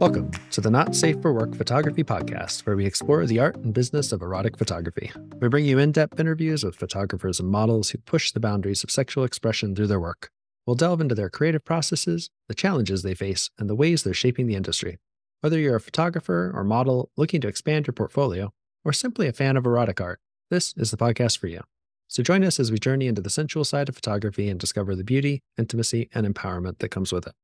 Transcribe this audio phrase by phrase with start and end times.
[0.00, 3.74] Welcome to the Not Safe for Work Photography Podcast, where we explore the art and
[3.74, 5.10] business of erotic photography.
[5.40, 8.92] We bring you in depth interviews with photographers and models who push the boundaries of
[8.92, 10.30] sexual expression through their work.
[10.64, 14.46] We'll delve into their creative processes, the challenges they face, and the ways they're shaping
[14.46, 14.98] the industry.
[15.40, 18.52] Whether you're a photographer or model looking to expand your portfolio,
[18.84, 21.62] or simply a fan of erotic art, this is the podcast for you.
[22.06, 25.02] So join us as we journey into the sensual side of photography and discover the
[25.02, 27.34] beauty, intimacy, and empowerment that comes with it.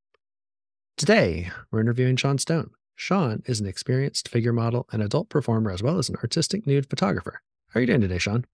[0.96, 2.70] Today, we're interviewing Sean Stone.
[2.94, 6.88] Sean is an experienced figure model and adult performer, as well as an artistic nude
[6.88, 7.42] photographer.
[7.70, 8.44] How are you doing today, Sean?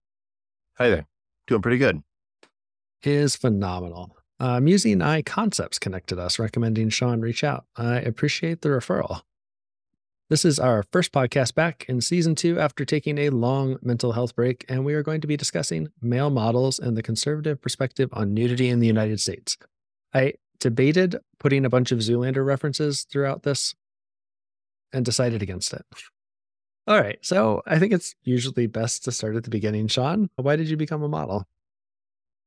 [0.79, 1.05] Hi there.
[1.45, 2.01] Doing pretty good.
[3.03, 4.17] Is phenomenal.
[4.39, 7.65] Uh, and Eye Concepts connected us, recommending Sean reach out.
[7.75, 9.21] I appreciate the referral.
[10.29, 14.35] This is our first podcast back in season two after taking a long mental health
[14.35, 18.33] break, and we are going to be discussing male models and the conservative perspective on
[18.33, 19.57] nudity in the United States.
[20.11, 23.75] I debated putting a bunch of Zoolander references throughout this
[24.93, 25.85] and decided against it.
[26.87, 27.19] All right.
[27.21, 29.87] So I think it's usually best to start at the beginning.
[29.87, 31.45] Sean, why did you become a model?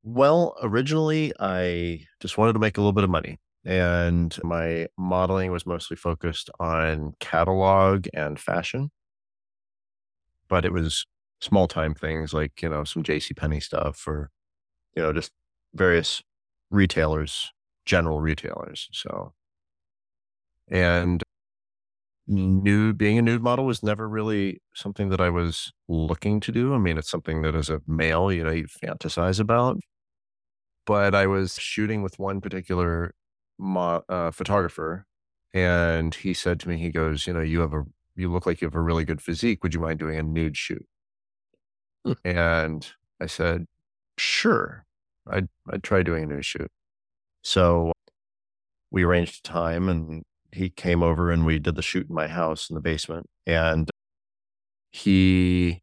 [0.03, 3.39] Well, originally, I just wanted to make a little bit of money.
[3.65, 8.91] And my modeling was mostly focused on catalog and fashion.
[10.49, 11.07] But it was
[11.41, 14.31] small time things like, you know, some JC Penney stuff or,
[14.95, 15.33] you know, just
[15.75, 16.23] various
[16.71, 17.51] retailers
[17.85, 18.89] general retailers.
[18.93, 19.35] So,
[20.71, 21.23] and
[22.27, 26.75] nude, being a nude model was never really something that I was looking to do.
[26.75, 29.79] I mean, it's something that as a male, you know, you fantasize about.
[30.87, 33.15] But I was shooting with one particular
[33.59, 35.07] mo- uh, photographer,
[35.55, 37.85] and he said to me, he goes, you know, you have a,
[38.17, 39.63] you look like you have a really good physique.
[39.63, 40.87] Would you mind doing a nude shoot?
[42.05, 42.13] Hmm.
[42.25, 42.87] And
[43.21, 43.67] I said,
[44.19, 44.85] sure.
[45.27, 46.71] I'd, I'd try doing a nude shoot.
[47.45, 47.93] So
[48.91, 52.29] we arranged a time and he came over and we did the shoot in my
[52.29, 53.27] house in the basement.
[53.47, 53.91] And
[54.93, 55.83] he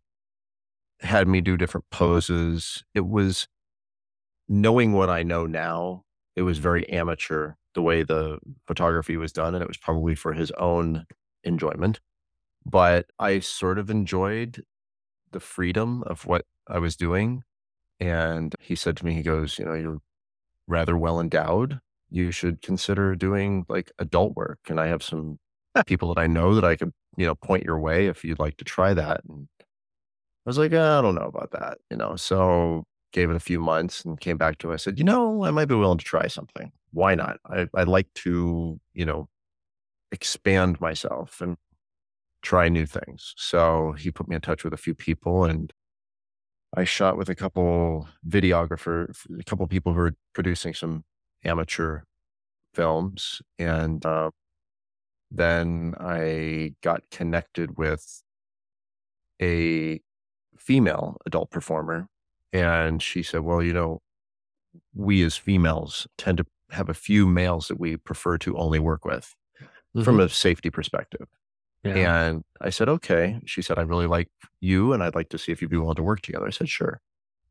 [1.01, 2.83] had me do different poses.
[2.93, 3.47] It was
[4.47, 6.03] knowing what I know now,
[6.35, 8.37] it was very amateur the way the
[8.67, 9.55] photography was done.
[9.55, 11.05] And it was probably for his own
[11.43, 11.99] enjoyment.
[12.65, 14.63] But I sort of enjoyed
[15.31, 17.43] the freedom of what I was doing.
[17.99, 20.01] And he said to me, he goes, You know, you're
[20.67, 21.79] rather well endowed,
[22.09, 24.59] you should consider doing like adult work.
[24.69, 25.39] And I have some
[25.85, 28.57] people that I know that I could, you know, point your way if you'd like
[28.57, 29.21] to try that.
[29.27, 29.63] And I
[30.45, 32.15] was like, I don't know about that, you know.
[32.15, 32.83] So
[33.13, 34.73] gave it a few months and came back to.
[34.73, 36.71] I said, you know, I might be willing to try something.
[36.91, 37.39] Why not?
[37.45, 39.29] I, I'd like to, you know,
[40.11, 41.57] expand myself and
[42.41, 43.33] try new things.
[43.37, 45.71] So he put me in touch with a few people and
[46.73, 51.03] I shot with a couple videographer, a couple people who were producing some
[51.43, 52.01] amateur
[52.73, 54.31] films, and uh,
[55.29, 58.23] then I got connected with
[59.41, 59.99] a
[60.57, 62.07] female adult performer,
[62.53, 63.99] and she said, "Well, you know,
[64.93, 69.03] we as females tend to have a few males that we prefer to only work
[69.03, 70.03] with mm-hmm.
[70.03, 71.27] from a safety perspective."
[71.83, 72.25] Yeah.
[72.25, 73.39] And I said, okay.
[73.45, 75.95] She said, I really like you and I'd like to see if you'd be willing
[75.95, 76.45] to work together.
[76.45, 77.01] I said, sure.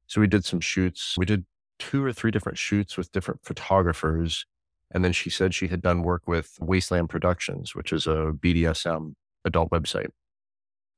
[0.06, 1.16] So we did some shoots.
[1.18, 1.44] We did
[1.78, 4.46] two or three different shoots with different photographers.
[4.92, 9.14] And then she said she had done work with Wasteland Productions, which is a BDSM
[9.44, 10.08] adult website.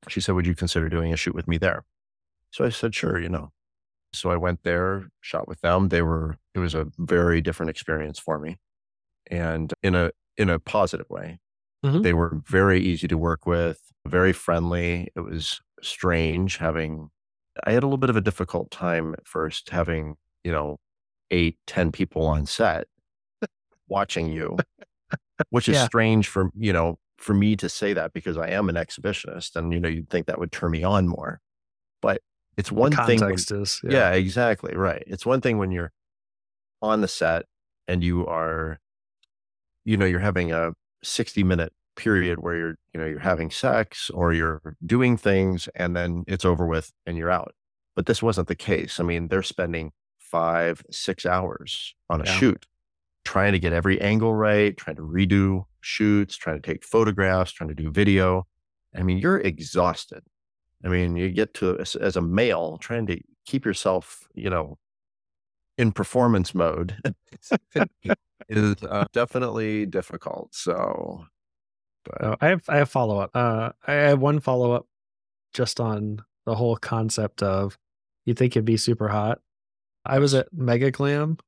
[0.09, 1.85] She said, Would you consider doing a shoot with me there?
[2.51, 3.51] So I said, Sure, you know.
[4.13, 5.89] So I went there, shot with them.
[5.89, 8.59] They were, it was a very different experience for me
[9.31, 11.39] and in a, in a positive way.
[11.85, 12.03] Mm-hmm.
[12.03, 15.09] They were very easy to work with, very friendly.
[15.17, 17.11] It was strange having,
[17.65, 20.79] I had a little bit of a difficult time at first having, you know,
[21.31, 22.87] eight, ten people on set
[23.89, 24.57] watching you,
[25.51, 25.87] which is yeah.
[25.87, 29.73] strange for, you know, for me to say that because I am an exhibitionist and,
[29.73, 31.41] you know, you'd think that would turn me on more.
[32.01, 32.21] But
[32.57, 33.21] it's one thing.
[33.21, 33.91] When, is, yeah.
[33.91, 34.75] yeah, exactly.
[34.77, 35.03] Right.
[35.07, 35.93] It's one thing when you're
[36.81, 37.47] on the set
[37.89, 38.79] and you are,
[39.85, 40.73] you know, you're having a
[41.03, 45.95] 60 minute period where you're you know you're having sex or you're doing things and
[45.97, 47.55] then it's over with and you're out.
[47.95, 49.01] But this wasn't the case.
[49.01, 52.33] I mean they're spending five six hours on a yeah.
[52.33, 52.67] shoot
[53.25, 57.69] trying to get every angle right trying to redo shoots trying to take photographs trying
[57.69, 58.47] to do video.
[58.97, 60.23] I mean you're exhausted.
[60.85, 64.79] I mean you get to as, as a male trying to keep yourself you know
[65.79, 66.97] in performance mode.
[68.49, 70.55] Is uh, definitely difficult.
[70.55, 71.25] So,
[72.05, 73.31] but oh, I have I have follow up.
[73.35, 74.87] Uh, I have one follow up
[75.55, 77.79] just on the whole concept of
[78.25, 79.41] you think it'd be super hot.
[80.05, 81.39] I was at Mega Glam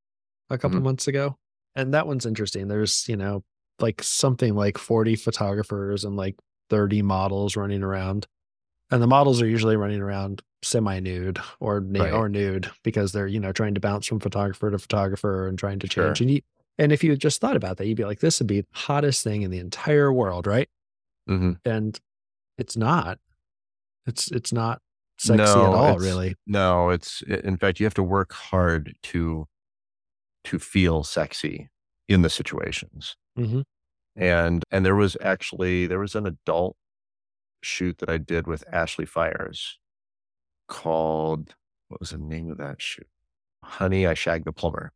[0.51, 0.85] a couple mm-hmm.
[0.85, 1.37] months ago,
[1.75, 2.69] and that one's interesting.
[2.69, 3.45] There's you know
[3.81, 6.37] like something like 40 photographers and like
[6.71, 8.27] 30 models running around.
[8.91, 12.13] And the models are usually running around semi nude or na- Right.
[12.13, 15.79] or nude because they're, you know, trying to bounce from photographer to photographer and trying
[15.81, 16.07] to Sure.
[16.07, 16.21] change.
[16.21, 16.41] And you,
[16.79, 19.23] and if you just thought about that, you'd be like, this would be the hottest
[19.25, 20.69] thing in the entire world, right?
[21.27, 21.99] hmm And
[22.59, 23.19] it's not.
[24.07, 24.83] It's it's not
[25.19, 26.37] sexy at No, all, really.
[26.47, 29.47] No, it's in fact you have to work hard to
[30.45, 31.71] to feel sexy
[32.09, 33.17] in the situations.
[33.37, 33.63] hmm
[34.17, 36.77] And and there was actually there was an adult
[37.63, 39.79] shoot that I did with Ashley Fires
[40.69, 41.55] called
[41.89, 43.09] what was the name of that shoot?
[43.65, 44.93] Honey, I Shagged the Plumber.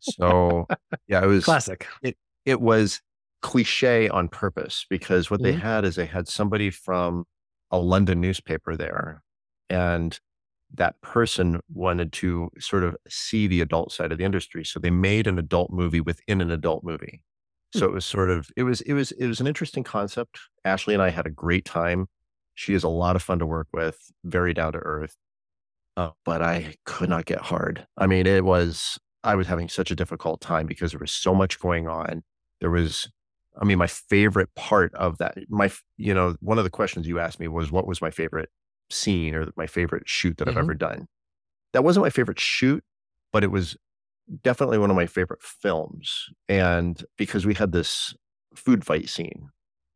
[0.00, 0.66] So
[1.08, 1.86] yeah, it was Classic.
[2.02, 3.00] it it was
[3.42, 5.60] cliche on purpose because what they Mhm.
[5.60, 7.24] had is they had somebody from
[7.70, 9.22] a London newspaper there
[9.70, 10.18] and
[10.74, 14.90] that person wanted to sort of see the adult side of the industry so they
[14.90, 17.22] made an adult movie within an adult movie.
[17.74, 20.38] So it was sort of it was it was it was an interesting concept.
[20.64, 22.06] Ashley and i had a great time.
[22.54, 25.16] She is a lot of fun to work with very down to earth
[25.96, 27.86] uh, but i could not get hard.
[27.96, 31.34] I mean it was i was having such a difficult time because there was so
[31.34, 32.22] much going on.
[32.60, 33.10] There was
[33.60, 37.18] i mean my favorite part of that my you know one of the questions you
[37.18, 38.48] asked me was what was my favorite
[38.90, 40.52] scene or my favorite shoot that Mhm.
[40.52, 41.06] i've ever done?
[41.72, 42.82] That wasn't my favorite shoot
[43.32, 43.76] but it was
[44.42, 48.14] definitely one of my favorite films and because we had this
[48.54, 49.48] food fight scene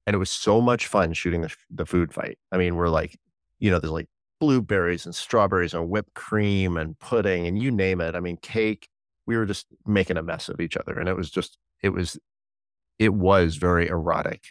[0.06, 2.38] and it was so much fun shooting the, the food fight.
[2.52, 3.16] I mean we're like
[3.60, 4.08] you know there's like
[4.40, 8.14] blueberries and strawberries and whipped cream and pudding and you name it.
[8.14, 8.88] I mean cake
[9.26, 12.18] we were just making a mess of each other and it was just it was
[12.98, 14.42] it was very erotic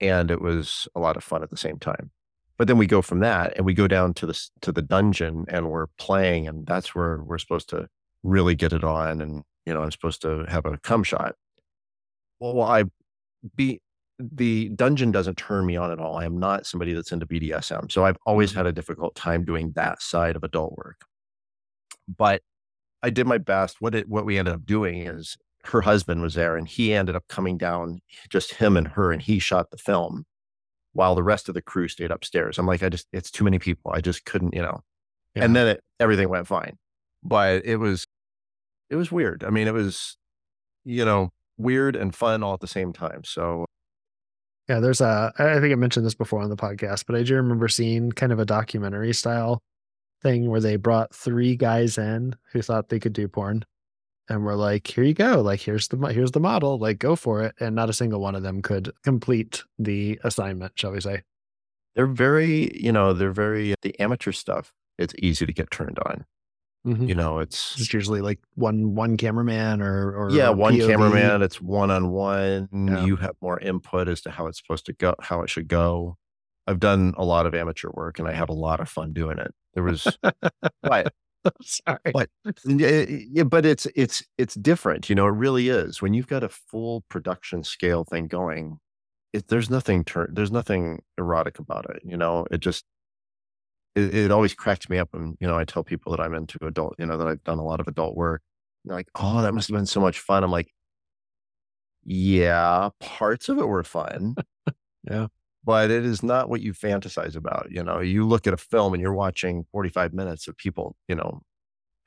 [0.00, 2.10] and it was a lot of fun at the same time.
[2.58, 5.44] But then we go from that and we go down to the to the dungeon
[5.48, 7.88] and we're playing and that's where we're supposed to
[8.22, 11.34] really get it on and you know i'm supposed to have a cum shot.
[12.40, 12.84] Well i
[13.56, 13.80] be
[14.18, 16.16] the dungeon doesn't turn me on at all.
[16.16, 18.56] I am not somebody that's into bdsm so i've always Mhm.
[18.56, 21.04] had a difficult time doing that side of adult work.
[22.08, 22.42] But
[23.02, 23.80] i did my best.
[23.80, 27.14] What it what we ended up doing is her husband was there and he ended
[27.14, 30.24] up coming down just him and her and he shot the film
[30.92, 32.58] while the rest of the crew stayed upstairs.
[32.58, 33.92] I'm like i just it's too many people.
[33.94, 34.80] I just couldn't you know?
[35.34, 36.78] And then it, everything went fine.
[37.22, 38.06] But it was
[38.90, 39.44] it was weird.
[39.44, 40.16] I mean it was
[40.84, 43.66] you know weird and fun all at the same time so
[44.68, 47.34] Yeah, there's a, I think I mentioned this before on the podcast, but I do
[47.36, 49.60] remember seeing kind of a documentary style
[50.22, 53.64] thing where they brought three guys in who thought they could do porn,
[54.28, 57.42] and were like, "Here you go, like here's the here's the model, like go for
[57.42, 61.22] it." And not a single one of them could complete the assignment, shall we say?
[61.96, 66.24] they're very you know they're very the amateur stuff it's easy to get turned on
[66.86, 67.08] Mhm.
[67.08, 70.86] you know it's It's usually like one one cameraman or or yeah one POV.
[70.88, 72.68] cameraman it's one-on-one
[73.06, 76.16] you have more input as to how it's supposed to go how it should go
[76.66, 79.38] i've done a lot of amateur work and i had a lot of fun doing
[79.38, 79.52] it.
[79.74, 80.06] There was
[80.82, 81.12] but
[81.62, 81.98] Sorry.
[82.64, 86.00] Yeah, yeah, but it's it's it's different you know it really is.
[86.02, 88.78] When you've got a full production scale thing going
[89.32, 92.46] it, there's nothing tur- there's nothing erotic about it you know?
[92.50, 92.84] It just
[93.94, 96.58] it, it always cracks me up when you know i tell people that i'm into
[96.66, 98.42] adult you know that i've done a lot of adult work
[98.84, 100.42] they're like oh that must have been so much fun.
[100.44, 100.72] I'm like
[102.04, 104.34] yeah parts of it were fun.
[105.10, 105.26] Yeah.
[105.64, 108.00] But it is not what you fantasize about you know?
[108.00, 111.42] You look at a film and you're watching 45 minutes of people you know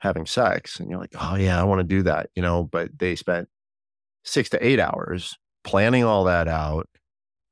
[0.00, 2.64] having sex and you're like oh yeah i want to do that you know?
[2.64, 3.48] But they spent
[4.24, 6.88] six to eight hours planning all that out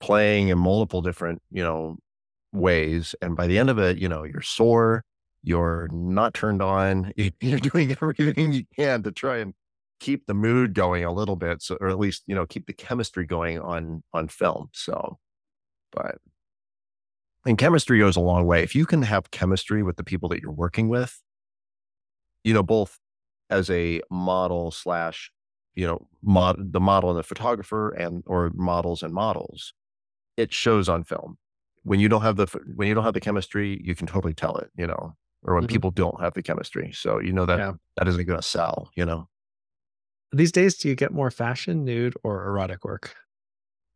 [0.00, 1.96] playing in multiple different you know
[2.52, 5.04] ways and by the end of it you know you're sore
[5.42, 9.54] you're not turned on you're doing everything you can to try and
[10.00, 12.72] keep the mood going a little bit so or at least you know keep the
[12.72, 15.18] chemistry going on on film so
[15.94, 16.18] but
[17.46, 20.40] and chemistry goes a long way if you can have chemistry with the people that
[20.40, 21.22] you're working with
[22.42, 22.98] you know both
[23.50, 25.30] as a model slash
[25.74, 29.72] you know mod the model and the photographer and or models and models
[30.36, 31.38] it shows on film
[31.84, 32.46] when you don't have the
[32.76, 35.64] when you don't have the chemistry you can totally tell it you know or when
[35.64, 35.68] Mhm.
[35.68, 37.74] people don't have the chemistry so you know that Yeah.
[37.96, 39.28] that isn't going to sell you know
[40.32, 43.16] These days, do you get more fashion, nude, or erotic work?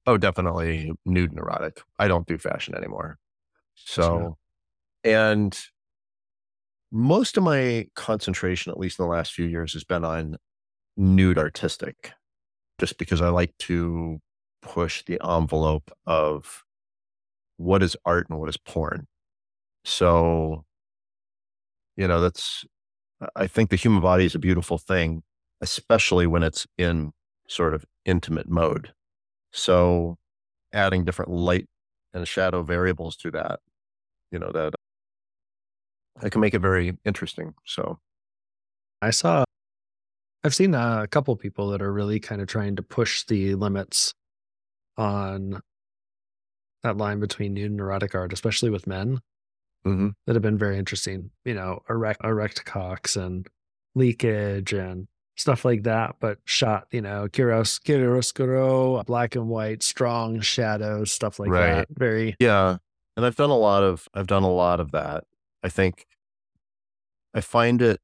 [0.08, 1.82] Oh, definitely nude and erotic.
[1.98, 3.18] I don't do fashion anymore.
[3.74, 4.38] So,
[5.04, 5.54] and
[6.90, 10.38] most of my concentration, at least in the last few years, has been on
[10.96, 12.12] nude artistic,
[12.78, 14.18] just because I like to
[14.62, 16.64] push the envelope of
[17.58, 19.06] what is art and what is porn.
[19.84, 20.64] So,
[21.96, 22.64] you know, that's,
[23.36, 25.22] I think the human body is a beautiful thing,
[25.60, 27.12] especially when it's in
[27.46, 28.94] sort of intimate mode.
[29.52, 30.16] So
[30.72, 31.66] adding different light
[32.14, 33.60] and shadow variables to that,
[34.32, 34.74] you know, that
[36.20, 37.54] I can make it very interesting.
[37.64, 37.98] So
[39.02, 39.44] I saw,
[40.44, 44.14] I've seen a couple people that are really kind of trying to push the limits
[44.98, 45.62] on
[46.82, 49.20] that line between nude and erotic art, especially with men
[49.84, 50.12] Mhm.
[50.26, 51.30] that have been very interesting.
[51.44, 53.48] You know, erect, erect cocks and
[53.94, 61.12] leakage and stuff like that, but shot, you know, chiaroscuro, black and white, strong shadows,
[61.12, 61.86] stuff like Right.
[61.88, 61.88] that.
[61.96, 62.78] Very, Yeah.
[63.16, 65.24] And I've done a lot of I've done a lot of that.
[65.62, 66.06] I think
[67.34, 68.00] I find it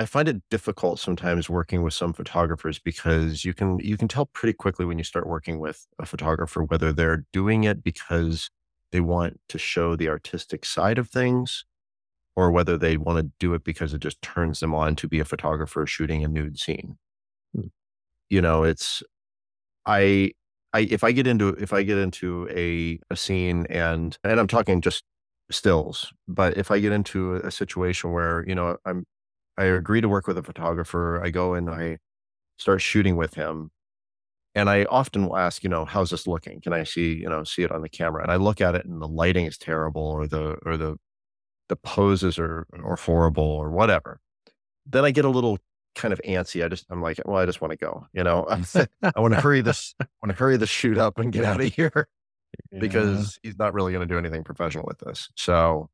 [0.00, 4.26] I find it difficult sometimes working with some photographers because you can you can tell
[4.26, 8.50] pretty quickly when you start working with a photographer whether they're doing it because
[8.92, 11.64] they want to show the artistic side of things
[12.38, 15.18] or whether they want to do it because it just turns them on to be
[15.18, 16.96] a photographer shooting a nude scene.
[17.52, 17.66] Hmm.
[18.30, 19.02] You know, it's
[19.86, 20.32] I
[20.72, 24.46] I if I get into if I get into a a scene and and I'm
[24.46, 25.02] talking just
[25.50, 29.04] stills, but if I get into a, a situation where, you know, I'm
[29.58, 31.98] I agree to work with a photographer, I go and I
[32.58, 33.70] start shooting with him.
[34.54, 36.60] And I often will ask, you know, how's this looking?
[36.60, 38.22] Can I see, you know, see it on the camera?
[38.22, 40.98] And I look at it and the lighting is terrible or the or the
[41.68, 44.20] the poses are are horrible or whatever.
[44.86, 45.58] Then I get a little
[45.94, 46.64] kind of antsy.
[46.64, 48.46] I just I'm like, well, I just want to go, you know.
[49.02, 51.60] I want to hurry this I want to hurry this shoot up and get out
[51.60, 52.08] of here
[52.70, 52.80] yeah.
[52.80, 55.28] because he's not really going to do anything professional with this.
[55.36, 55.90] So,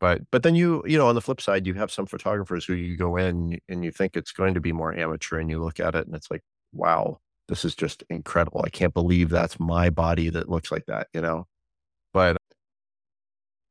[0.00, 2.74] but but then you you know on the flip side, you have some photographers who
[2.74, 5.80] you go in and you think it's going to be more amateur, and you look
[5.80, 6.42] at it and it's like,
[6.72, 8.62] wow, this is just incredible.
[8.64, 11.46] I can't believe that's my body that looks like that, you know.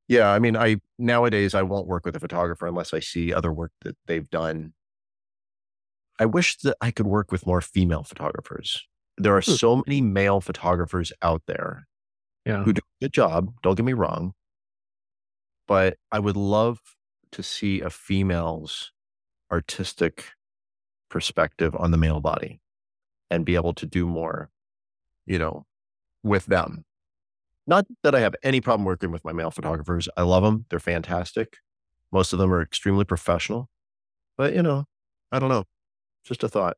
[0.07, 3.51] Yeah, I mean, I nowadays I won't work with a photographer unless I see other
[3.51, 4.73] work that they've done.
[6.19, 8.85] I wish that I could work with more female photographers.
[9.17, 9.51] There are Hmm.
[9.51, 11.87] so many male photographers out there
[12.45, 12.63] yeah.
[12.63, 13.53] who do a good job.
[13.63, 14.33] Don't get me wrong.
[15.67, 16.79] But I would love
[17.31, 18.91] to see a female's
[19.51, 20.25] artistic
[21.09, 22.61] perspective on the male body
[23.31, 24.49] and be able to do more,
[25.25, 25.65] you know,
[26.23, 26.85] with them.
[27.67, 30.07] Not that I have any problem working with my male photographers.
[30.15, 30.65] I love them.
[30.69, 31.57] They're fantastic.
[32.11, 33.69] Most of them are extremely professional.
[34.37, 34.85] But, you know,
[35.31, 35.63] I don't know.
[36.25, 36.77] Just a thought.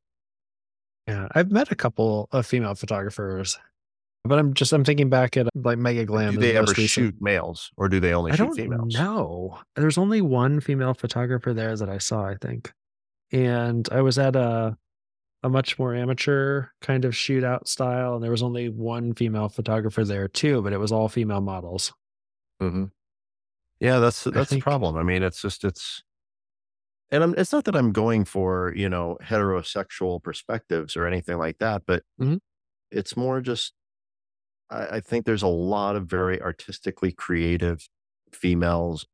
[1.07, 3.57] Yeah, I've met a couple of female photographers,
[4.25, 6.33] but I'm just I'm thinking back at like Mega Glam.
[6.33, 8.93] Do they the ever recent- shoot males or do they only I shoot females?
[8.93, 9.57] No.
[9.77, 12.73] There's only one female photographer there that I saw, I think,
[13.31, 14.77] and I was at a
[15.43, 20.03] a much more amateur kind of shootout style, and there was only one female photographer
[20.03, 21.93] there too, but it was all female models.
[22.59, 22.85] hmm
[23.79, 24.97] Yeah, that's that's the think- problem.
[24.97, 26.03] I mean, it's just it's,
[27.11, 31.59] and I'm, it's not that I'm going for you know heterosexual perspectives or anything like
[31.59, 32.39] that, but Mhm.
[32.91, 33.73] it's more just
[34.69, 37.87] I, I think there's a lot of very artistically creative
[38.33, 39.05] females,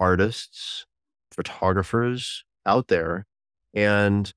[0.00, 0.86] artists,
[1.32, 3.26] photographers out there,
[3.74, 4.32] and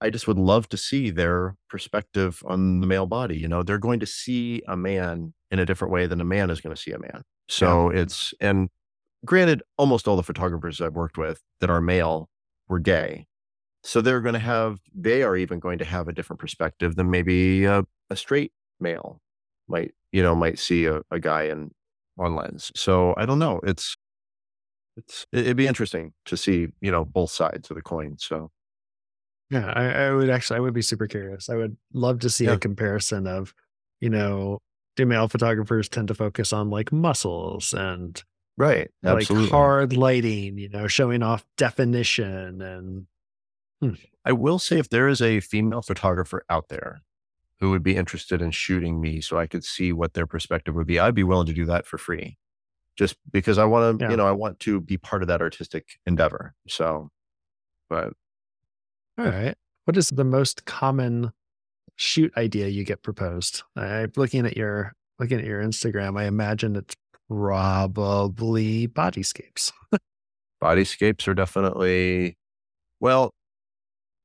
[0.00, 3.36] I just would love to see their perspective on the male body.
[3.36, 6.50] You know, they're going to see a man in a different way than a man
[6.50, 7.22] is going to see a man.
[7.48, 8.68] So it's, and
[9.24, 12.28] granted, almost all the photographers I've worked with that are male
[12.68, 13.26] were gay.
[13.82, 17.10] So they're going to have, they are even going to have a different perspective than
[17.10, 19.20] maybe a, a straight male
[19.68, 21.72] might, you know, might see a, a guy in
[22.18, 22.70] on lens.
[22.76, 23.60] So I don't know.
[23.64, 23.96] It's,
[24.96, 28.16] it's, it'd be interesting to see, you know, both sides of the coin.
[28.18, 28.50] So
[29.50, 31.48] Yeah, I, I would actually I would be super curious.
[31.48, 32.52] I would love to see Yeah.
[32.52, 33.52] a comparison of,
[34.00, 34.58] you know,
[34.96, 38.22] do male photographers tend to focus on like muscles and
[38.56, 38.90] right.
[39.04, 39.44] Absolutely.
[39.44, 43.06] like hard lighting, you know, showing off definition and
[43.80, 43.94] hmm.
[44.24, 47.00] I will say if there is a female photographer out there
[47.58, 50.86] who would be interested in shooting me so I could see what their perspective would
[50.86, 52.38] be, I'd be willing to do that for free.
[52.96, 54.10] Just because I want to, Yeah.
[54.10, 56.54] you know, I want to be part of that artistic endeavor.
[56.68, 57.10] So,
[57.88, 58.12] but
[59.26, 59.54] all right.
[59.84, 61.32] What is the most common
[61.96, 63.62] shoot idea you get proposed?
[63.76, 66.96] I looking at your looking at your Instagram, I imagine it's
[67.28, 69.72] probably bodyscapes.
[70.62, 72.36] bodyscapes are definitely,
[72.98, 73.34] well,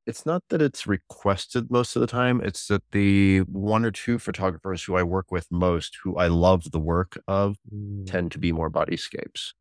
[0.06, 2.40] it's not that it's requested most of the time.
[2.40, 6.70] It's that the one or two photographers who I work with most, who I love
[6.70, 9.52] the work of, Mm, tend to be more bodyscapes.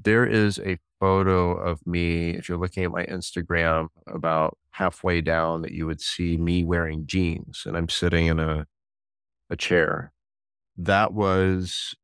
[0.00, 5.62] There is a photo of me, if you're looking at my Instagram, about halfway down
[5.62, 8.66] that you would see me wearing jeans and I'm sitting in a
[9.50, 10.12] a chair.
[10.76, 11.94] That was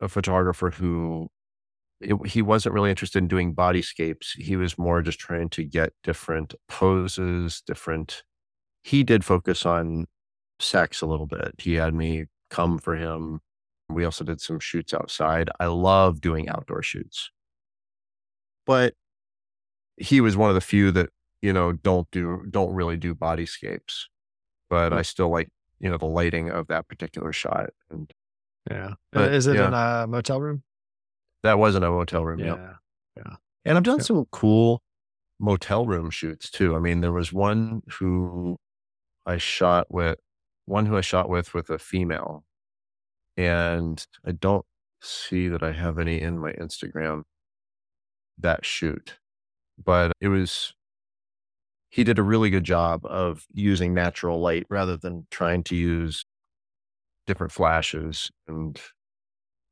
[0.00, 1.28] a photographer who
[2.00, 4.28] it, he wasn't really interested in doing bodyscapes.
[4.36, 8.22] He was more just trying to get different poses, different
[8.82, 10.06] he did focus on
[10.58, 11.54] sex a little bit.
[11.58, 13.40] He had me come for him.
[13.88, 15.50] We also did some shoots outside.
[15.58, 17.30] I love doing outdoor shoots.
[18.66, 18.94] But
[19.96, 21.10] he was one of the few that,
[21.42, 24.04] you know, don't do don't really do bodyscapes.
[24.68, 25.06] But I mm.
[25.06, 25.50] still like,
[25.80, 27.70] you know, the lighting of that particular shot.
[27.90, 28.12] And
[28.70, 28.90] Yeah.
[28.90, 29.68] Uh, but, Is it yeah.
[29.68, 30.62] in a motel room?
[31.42, 32.38] that wasn't a motel room.
[32.38, 32.58] yep.
[33.16, 33.36] Yeah.
[33.64, 34.04] And I've done Yeah.
[34.04, 34.82] some cool
[35.38, 36.76] motel room shoots too.
[36.76, 38.58] I mean, there was one who
[39.26, 40.18] I shot with,
[40.66, 42.44] one who I shot with with a female,
[43.36, 44.66] and I don't
[45.00, 47.24] see that I have any in my Instagram
[48.42, 49.18] that shoot,
[49.82, 50.74] but it was.
[51.92, 56.24] He did a really good job of using natural light rather than trying to use
[57.26, 58.30] different flashes.
[58.46, 58.80] And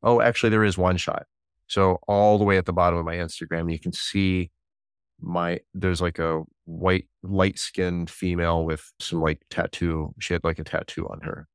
[0.02, 1.26] oh, actually, there is one shot.
[1.68, 4.50] So all the way at the bottom of my Instagram, you can see
[5.20, 10.14] my there's like a white light skinned female with some like tattoo.
[10.18, 11.46] She had like a tattoo on her,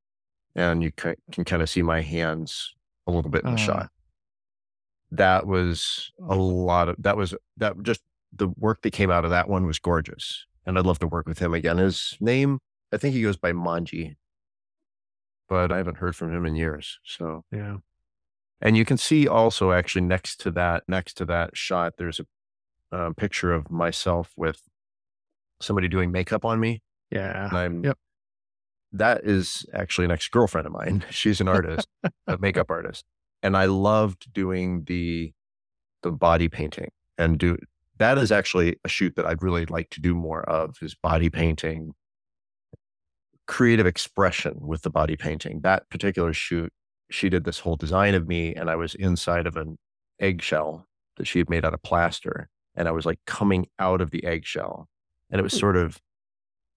[0.55, 2.73] and you can, can kind of see my hands
[3.07, 3.65] a little bit in the Uh.
[3.65, 3.89] shot.
[5.15, 8.01] That was a lot of that was that just
[8.35, 11.27] the work that came out of that one was gorgeous, and I'd love to work
[11.27, 11.77] with him again.
[11.77, 12.59] His name,
[12.91, 14.15] I think he goes by Manji,
[15.47, 16.99] but I haven't heard from him in years.
[17.03, 17.77] So Yeah.
[18.61, 22.25] and you can see also actually next to that, next to that shot, there's a
[22.97, 24.61] um, picture of myself with
[25.61, 26.81] somebody doing makeup on me.
[27.11, 27.47] Yeah.
[27.49, 27.97] And I'm, Yep.
[28.93, 31.03] that is actually an ex girlfriend of mine.
[31.11, 31.87] She's an artist,
[32.27, 33.05] a makeup artist.
[33.43, 35.33] And I loved doing the,
[36.01, 37.57] the body painting and do,
[37.97, 41.29] that is actually a shoot that I'd really like to do more of is body
[41.29, 41.93] painting,
[43.45, 45.59] creative expression with the body painting.
[45.61, 46.71] That particular shoot,
[47.11, 49.77] she did this whole design of me and I was inside of an
[50.19, 52.49] eggshell that she had made out of plaster.
[52.75, 54.87] And I was like coming out of the eggshell.
[55.29, 55.59] And it was Hmm.
[55.59, 56.01] sort of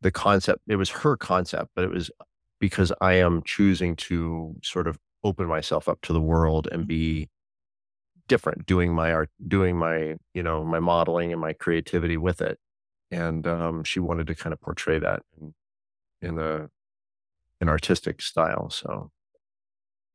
[0.02, 2.10] the concept, it was her concept, but it was
[2.60, 7.28] because I am choosing to sort of open myself up to the world and be
[8.28, 12.58] different, doing my art, doing my, you know, my modeling and my creativity with it.
[13.10, 15.54] And um, she wanted to kind of portray that in,
[16.22, 16.68] in a
[17.60, 18.68] an artistic style.
[18.70, 19.10] So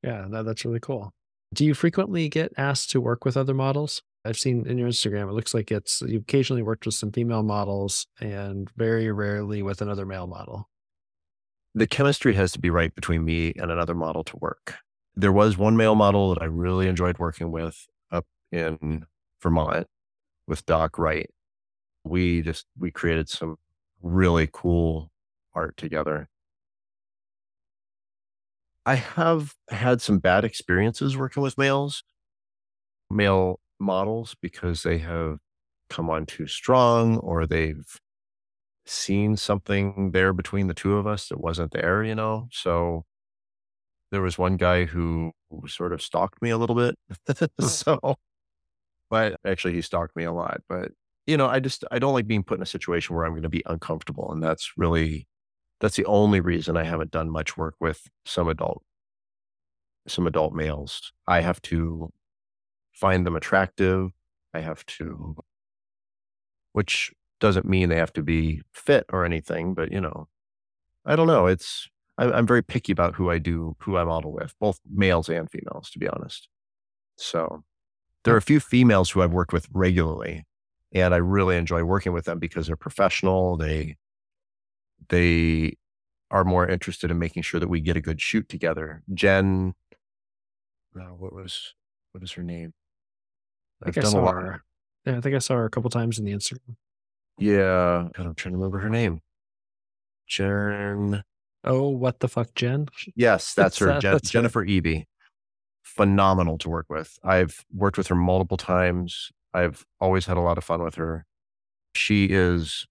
[0.04, 0.28] Yeah.
[0.30, 1.14] That, that's really cool.
[1.54, 4.02] Do you frequently get asked to work with other models?
[4.24, 7.44] I've seen in your Instagram, it looks like it's you've occasionally worked with some female
[7.44, 10.70] models and very rarely with another male model.
[11.74, 14.76] the chemistry has to be right between me and another model to work.
[15.22, 19.06] There was one male model that I really enjoyed working with up in
[19.40, 19.86] Vermont
[20.48, 21.30] with Doc Wright.
[22.04, 23.58] We just we created some
[24.02, 25.12] really cool
[25.54, 26.30] art together.
[28.86, 32.04] I have had some bad experiences working with males,
[33.10, 35.38] male models, because they have
[35.90, 38.00] come on too strong or they've
[38.86, 42.48] seen something there between the two of us that wasn't there, you know?
[42.52, 43.06] So
[44.12, 45.32] there was one guy who
[45.68, 46.96] sort of stalked me a little bit.
[47.60, 47.66] Hmm.
[47.66, 48.16] so,
[49.10, 50.62] but actually, he stalked me a lot.
[50.70, 50.92] But,
[51.28, 53.44] you know, I just, I don't like being put in a situation where I'm going
[53.44, 54.32] to be uncomfortable.
[54.32, 55.28] And that's really,
[55.80, 58.84] that's the only reason I haven't done much work with some adult,
[60.08, 61.12] some adult males.
[61.28, 62.12] I have to
[62.94, 64.12] find them attractive.
[64.54, 65.36] I have to,
[66.74, 70.28] which doesn't mean they have to be fit or anything, but you know,
[71.06, 71.48] I don't know.
[71.48, 75.30] It's I, I'm very picky about who I do, who I model with, both males
[75.30, 76.48] and females, to be honest.
[77.18, 77.64] So
[78.24, 80.46] there are a few females who I've worked with regularly,
[80.94, 83.58] and I really enjoy working with them because they're professional.
[83.58, 83.98] They
[85.10, 85.78] they
[86.30, 89.04] are more interested in making sure that we get a good shoot together.
[89.14, 89.74] Jen,
[90.96, 91.74] uh, what was
[92.12, 92.74] what is her name?
[93.84, 94.64] I I've think I done a saw her.
[95.06, 96.76] Yeah, I think I saw her a couple times in the Instagram.
[97.38, 99.22] Yeah, God, I'm trying to remember her name.
[100.28, 101.24] Jen.
[101.64, 102.88] Oh, what the fuck, Jen?
[103.16, 104.00] Yes, that's her.
[104.00, 104.34] Jen, that's her.
[104.34, 105.06] Jennifer Eby.
[105.84, 107.20] Phenomenal to work with.
[107.24, 109.32] I've worked with her multiple times.
[109.54, 111.26] I've always had a lot of fun with her.
[111.94, 112.88] She is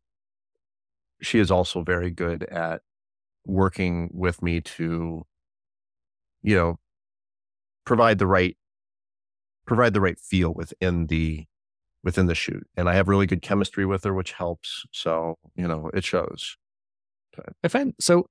[1.23, 2.83] she is also very good at
[3.47, 5.25] working with me to
[6.43, 6.79] you know
[7.85, 8.57] provide the right
[9.67, 11.47] provide the right feel within the
[12.03, 12.67] within the shoot.
[12.77, 14.85] And I have really good chemistry with her which helps.
[14.93, 16.57] So, you know, it shows.
[17.63, 18.27] I find so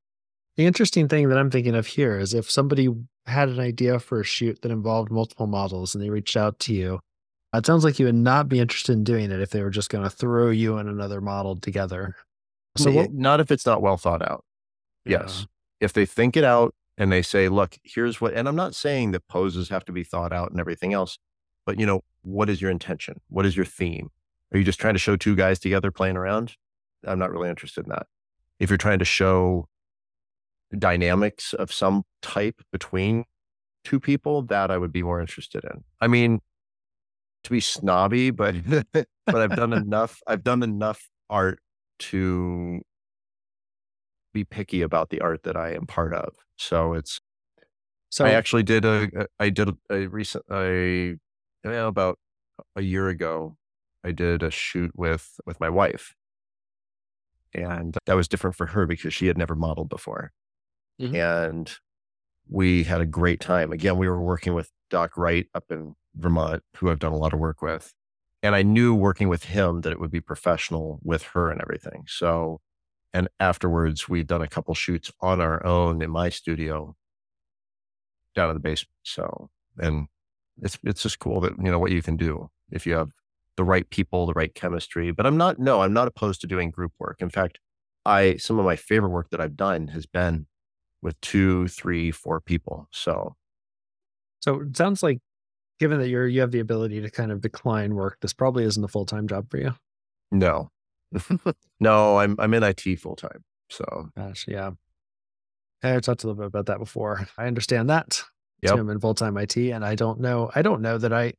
[0.60, 2.90] the interesting thing that I'm thinking of here is if somebody
[3.26, 6.74] had an idea for a shoot that involved multiple models and they reached out to
[6.74, 7.00] you,
[7.54, 9.90] it sounds like you would not be interested in doing it if they were just
[9.90, 12.14] going to throw you and another model together.
[12.76, 13.14] So what?
[13.14, 14.44] not if it's not well thought out.
[15.06, 15.48] Yes.
[15.80, 19.12] If they think it out and they say, look, here's what, and I'm not saying
[19.12, 21.20] that poses have to be thought out and everything else,
[21.66, 23.22] but you know, what is your intention?
[23.30, 24.10] What is your theme?
[24.52, 26.58] Are you just trying to show two guys together playing around?
[27.08, 28.08] I'm not really interested in that.
[28.60, 29.70] if you're trying to show
[30.78, 33.26] dynamics of some type between
[33.84, 35.84] two people, that I would be more interested in.
[36.02, 36.42] I mean,
[37.44, 38.56] to be snobby, but
[38.94, 40.20] but I've done enough.
[40.28, 41.60] I've done enough art
[42.00, 42.82] to
[44.34, 46.34] be picky about the art that I am part of.
[46.58, 47.20] So it's.
[48.12, 49.28] So I actually did a.
[49.40, 50.44] I did a recent.
[50.50, 51.20] I you
[51.64, 52.18] know, about
[52.76, 53.56] a year ago.
[54.04, 56.16] I did a shoot with with my wife,
[57.54, 60.32] and that was different for her because she had never modeled before,
[61.00, 61.16] mm-hmm.
[61.16, 61.72] and
[62.50, 63.72] we had a great time.
[63.72, 67.34] Again, we were working with Doc Wright up in Vermont, who I've done a lot
[67.34, 67.94] of work with.
[68.42, 72.06] And I knew working with him that it would be professional with her and everything.
[72.08, 72.62] So,
[73.14, 76.96] and afterwards, we'd done a couple shoots on our own in my studio
[78.36, 78.96] down in the basement.
[79.04, 80.08] So, and
[80.62, 83.10] it's, it's just cool that, you know, what you can do if you have
[83.58, 85.12] the right people, the right chemistry.
[85.12, 87.18] But I'm not, no, I'm not opposed to doing group work.
[87.20, 87.60] In fact,
[88.06, 90.48] I, some of my favorite work that I've done has been
[91.02, 92.88] with two, three, four people.
[92.92, 93.36] So,
[94.42, 95.20] so it sounds like
[95.80, 98.84] given that you're you have the ability to kind of decline work, this probably isn't
[98.84, 99.76] a full time job for you.
[100.32, 100.70] No,
[101.80, 103.44] no, I'm I'm in IT full time.
[103.70, 104.72] So, gosh, yeah.
[105.82, 107.28] I talked a little bit about that before.
[107.38, 108.24] I understand that.
[108.62, 108.78] Yep.
[108.78, 110.52] I'm in full time IT, and I don't know.
[110.54, 111.34] I don't know that I,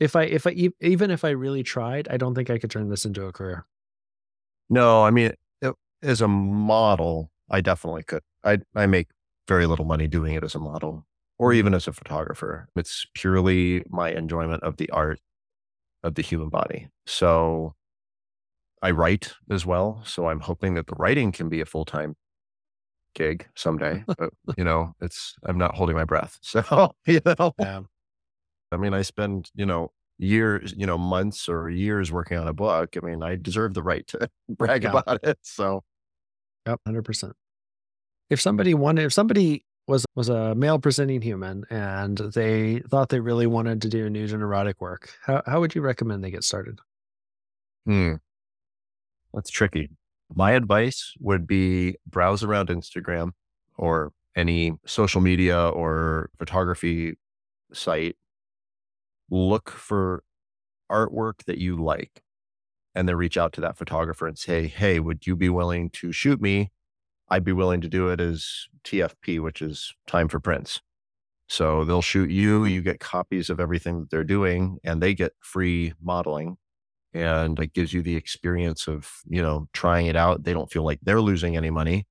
[0.00, 2.88] if I, if I, even if I really tried, I don't think I could turn
[2.88, 3.66] this into a career.
[4.70, 8.22] No, I mean, it, as a model, I definitely could.
[8.46, 9.08] I I make
[9.48, 11.06] very little money doing it as a model
[11.38, 11.58] or mm-hmm.
[11.58, 12.68] even as a photographer.
[12.76, 15.20] It's purely my enjoyment of the art
[16.02, 16.88] of the human body.
[17.06, 17.74] So
[18.82, 20.02] I write as well.
[20.04, 22.14] So I'm hoping that the writing can be a full time
[23.14, 24.04] gig someday.
[24.18, 26.38] but, you know, it's, I'm not holding my breath.
[26.42, 27.80] So, you know, yeah.
[28.72, 32.52] I mean, I spend, you know, years, you know, months or years working on a
[32.52, 32.96] book.
[32.96, 34.90] I mean, I deserve the right to brag yeah.
[34.90, 35.38] about it.
[35.42, 35.82] So,
[36.66, 37.32] yep, 100%.
[38.30, 43.20] If somebody wanted, if somebody was was a male presenting human and they thought they
[43.20, 46.44] really wanted to do nude and erotic work, how how would you recommend they get
[46.44, 46.80] started?
[47.84, 48.14] Hmm.
[49.32, 49.90] That's tricky.
[50.34, 53.32] My advice would be browse around Instagram
[53.76, 57.16] or any social media or photography
[57.72, 58.16] site.
[59.30, 60.24] Look for
[60.90, 62.22] artwork that you like
[62.94, 66.12] and then reach out to that photographer and say, Hey, would you be willing to
[66.12, 66.70] shoot me
[67.28, 70.80] I'd be willing to do it as TFP, which is time for prints.
[71.48, 75.32] So they'll shoot you, you get copies of everything that they're doing, and they get
[75.40, 76.56] free modeling.
[77.14, 80.44] And it gives you the experience of, you know, trying it out.
[80.44, 82.06] They don't feel like they're losing any money.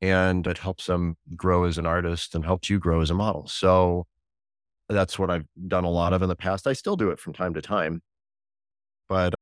[0.00, 3.46] And it helps them grow as an artist and helps you grow as a model.
[3.48, 4.06] So
[4.88, 6.66] that's what I've done a lot of in the past.
[6.66, 8.00] I still do it from time to time.
[9.08, 9.34] But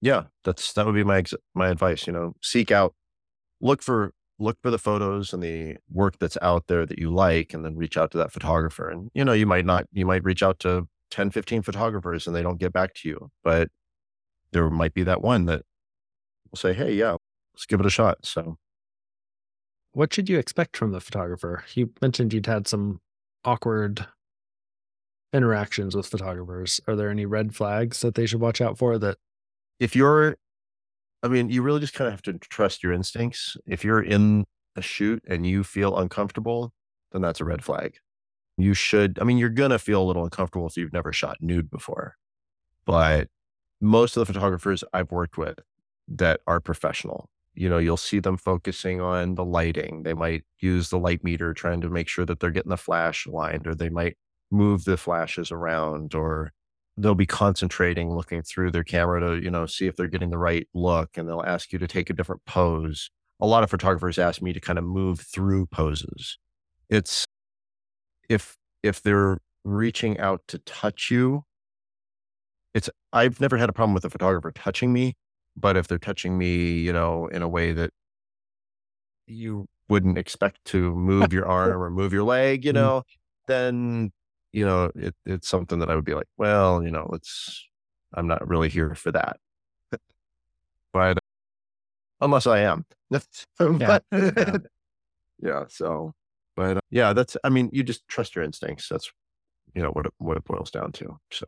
[0.00, 1.22] yeah, that's that would be my
[1.54, 2.94] my advice, you know, seek out
[3.60, 7.52] look for look for the photos and the work that's out there that you like
[7.52, 8.88] and then reach out to that photographer.
[8.88, 12.34] And you know you might not you might reach out to 10 15 photographers and
[12.36, 13.68] they don't get back to you but
[14.52, 15.62] there might be that one that
[16.50, 17.16] will say hey yeah
[17.52, 18.56] let's give it a shot so.
[19.92, 21.64] What should you expect from the photographer?
[21.74, 23.00] You mentioned you'd had some
[23.44, 24.06] awkward
[25.32, 26.80] interactions with photographers.
[26.86, 29.18] Are there any red flags that they should watch out for that
[29.80, 30.36] if you're
[31.22, 33.56] I mean, you really just kind of have to trust your instincts.
[33.66, 34.44] If you're in
[34.76, 36.72] a shoot and you feel uncomfortable,
[37.12, 37.96] then that's a red flag.
[38.56, 41.38] You should, I mean, you're going to feel a little uncomfortable if you've never shot
[41.40, 42.16] nude before.
[42.86, 43.28] But
[43.80, 45.58] most of the photographers I've worked with
[46.08, 50.02] that are professional, you know, you'll see them focusing on the lighting.
[50.02, 53.26] They might use the light meter trying to make sure that they're getting the flash
[53.26, 54.16] aligned, or they might
[54.50, 56.52] move the flashes around, or
[57.00, 60.38] they'll be concentrating looking through their camera to you know see if they're getting the
[60.38, 63.10] right look and they'll ask you to take a different pose.
[63.40, 66.38] A lot of photographers ask me to kind of move through poses.
[66.88, 67.24] It's
[68.28, 71.44] if if they're reaching out to touch you
[72.72, 75.14] it's i've never had a problem with a photographer touching me
[75.56, 77.90] but if they're touching me you know in a way that
[79.26, 82.82] you wouldn't expect to move your arm or move your leg you mm-hmm.
[82.82, 83.02] know
[83.48, 84.10] then
[84.52, 87.68] you know, it, it's something that I would be like, well, you know, it's,
[88.14, 89.38] I'm not really here for that.
[90.92, 91.18] but
[92.20, 92.84] unless I am.
[93.10, 94.56] but, yeah.
[95.42, 95.64] yeah.
[95.68, 96.12] So,
[96.56, 98.88] but uh, yeah, that's, I mean, you just trust your instincts.
[98.88, 99.10] That's,
[99.74, 101.18] you know, what it, what it boils down to.
[101.30, 101.46] So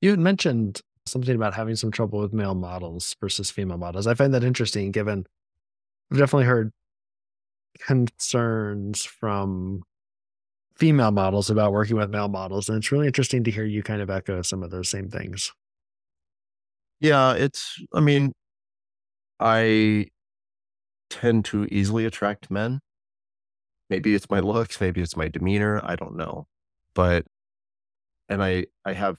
[0.00, 4.06] you had mentioned something about having some trouble with male models versus female models.
[4.06, 5.26] I find that interesting given
[6.10, 6.72] I've definitely heard
[7.78, 9.82] concerns from
[10.82, 12.68] female models about working with male models.
[12.68, 15.52] And it's really interesting to hear you kind of echo some of those same things.
[16.98, 18.32] Yeah, it's, I mean,
[19.38, 20.06] I,
[21.10, 22.80] tend to easily attract men.
[23.90, 26.46] Maybe it's my looks, maybe it's my demeanor, I don't know.
[26.94, 27.26] But
[28.28, 29.18] and I I have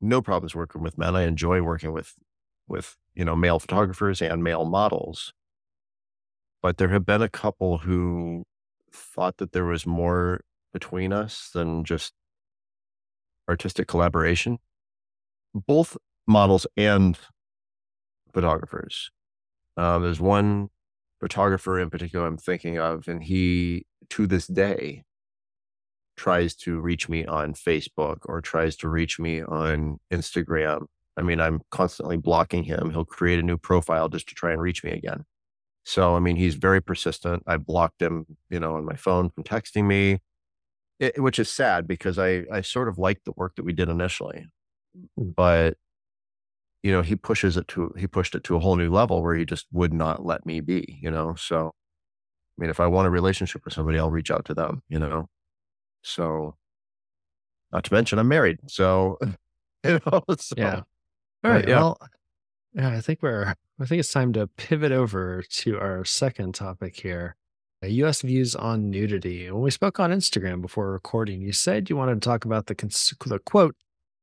[0.00, 1.16] no problems working with men.
[1.16, 2.14] I enjoy working with
[2.68, 5.32] with, you know, male photographers and male models.
[6.62, 8.44] But there have been a couple who
[8.92, 10.40] thought that there was more
[10.72, 12.12] between us than just
[13.48, 14.58] artistic collaboration.
[15.54, 17.18] Both models and
[18.32, 19.10] photographers.
[19.76, 20.68] Uh, there's one
[21.20, 25.04] photographer in particular I'm thinking of, and he, to this day,
[26.16, 30.86] tries to reach me on Facebook or tries to reach me on Instagram.
[31.16, 32.90] I mean, I'm constantly blocking him.
[32.90, 35.24] He'll create a new profile just to try and reach me again.
[35.84, 37.42] So, I mean, he's very persistent.
[37.46, 40.18] I blocked him, you know, on my phone from texting me,
[41.00, 43.88] it, which is sad because I, I sort of liked the work that we did
[43.88, 44.46] initially.
[45.18, 45.34] Mm.
[45.34, 45.76] But
[46.82, 49.34] you know, he pushes it to, he pushed it to a whole new level where
[49.34, 51.34] he just would not let me be, you know?
[51.34, 54.82] So, I mean, if I want a relationship with somebody, I'll reach out to them,
[54.88, 55.28] you know?
[56.02, 56.56] So,
[57.72, 58.58] not to mention I'm married.
[58.68, 59.18] So,
[59.84, 60.82] you know, so, yeah.
[61.44, 61.68] All right.
[61.68, 61.76] Yeah.
[61.76, 61.98] Well,
[62.74, 66.96] yeah, I think we're, I think it's time to pivot over to our second topic
[66.96, 67.36] here.
[67.86, 68.22] U.S.
[68.22, 69.50] views on nudity.
[69.50, 72.74] When we spoke on Instagram before recording, you said you wanted to talk about the,
[72.74, 73.76] cons- the quote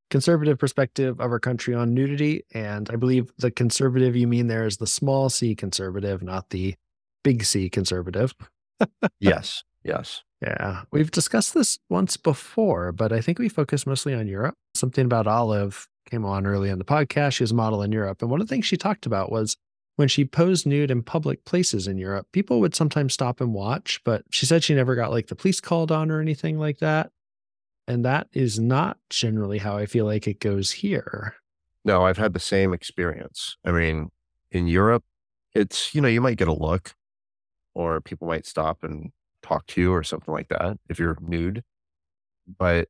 [0.10, 2.44] conservative perspective of our country on nudity.
[2.54, 6.76] And I believe the conservative you mean there is the small c conservative, not the
[7.24, 8.34] big C conservative.
[9.20, 9.64] yes.
[9.84, 10.24] Yes.
[10.42, 10.84] Yeah.
[10.92, 14.56] We've discussed this once before, but I think we focus mostly on Europe.
[14.76, 17.34] Something about Olive came on early in the podcast.
[17.34, 18.22] She was a model in Europe.
[18.22, 19.58] And one of the things she talked about was
[19.96, 24.02] when she posed nude in public places in Europe, people would sometimes stop and watch,
[24.04, 27.12] but she said she never got like the police called on or anything like that.
[27.88, 31.36] And that is not generally how I feel like it goes here.
[31.86, 33.58] No, I've had the same experience.
[33.64, 34.12] I mean,
[34.52, 35.04] in Europe,
[35.54, 36.96] it's, you know, you might get a look
[37.74, 39.12] or people might stop and
[39.44, 41.64] talk to you or something like that if you're nude.
[42.58, 42.90] But,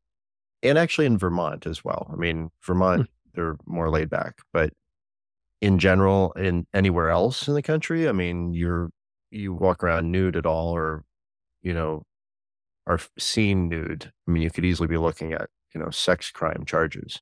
[0.63, 2.10] and actually in Vermont as well.
[2.12, 3.30] I mean, Vermont, hmm.
[3.36, 4.74] they're more laid back, but
[5.65, 8.91] in general, in anywhere else in the country, I mean, you're,
[9.32, 11.04] you walk around nude at all or,
[11.63, 12.04] you know,
[12.86, 16.65] are seen nude, I mean, you could easily be looking at, you know, sex crime
[16.67, 17.19] charges.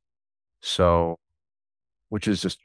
[0.62, 1.20] So,
[2.10, 2.60] which is just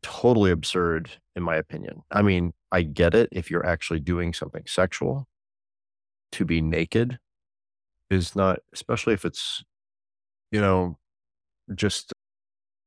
[0.00, 2.02] totally absurd, in my opinion.
[2.12, 5.26] I mean, I get it if you're actually doing something sexual.
[6.32, 7.18] To be naked
[8.10, 9.64] is not, especially if it's,
[10.52, 10.98] you know,
[11.74, 12.12] just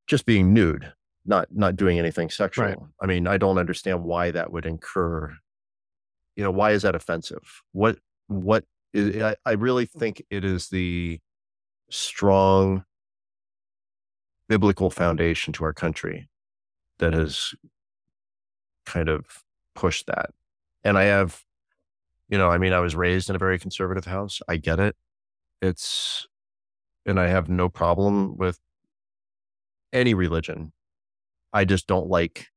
[0.07, 0.93] just being nude,
[1.29, 2.65] not not doing anything sexual.
[2.65, 2.77] Right.
[3.01, 5.33] I mean, I don't understand why that would incur.
[6.35, 7.61] You know, why is that offensive?
[7.71, 8.65] What what
[8.95, 11.19] I, I really think it is the
[11.89, 12.83] strong
[14.47, 16.27] biblical foundation to our country
[16.97, 17.53] that has
[18.85, 19.43] kind of
[19.75, 20.31] pushed that.
[20.83, 21.43] And I have,
[22.29, 24.41] you know, I mean, I was raised in a very conservative house.
[24.47, 24.95] I get it.
[25.61, 26.27] It's,
[27.05, 28.59] and I have no problem with
[29.93, 30.71] any religion.
[31.53, 32.47] I just don't like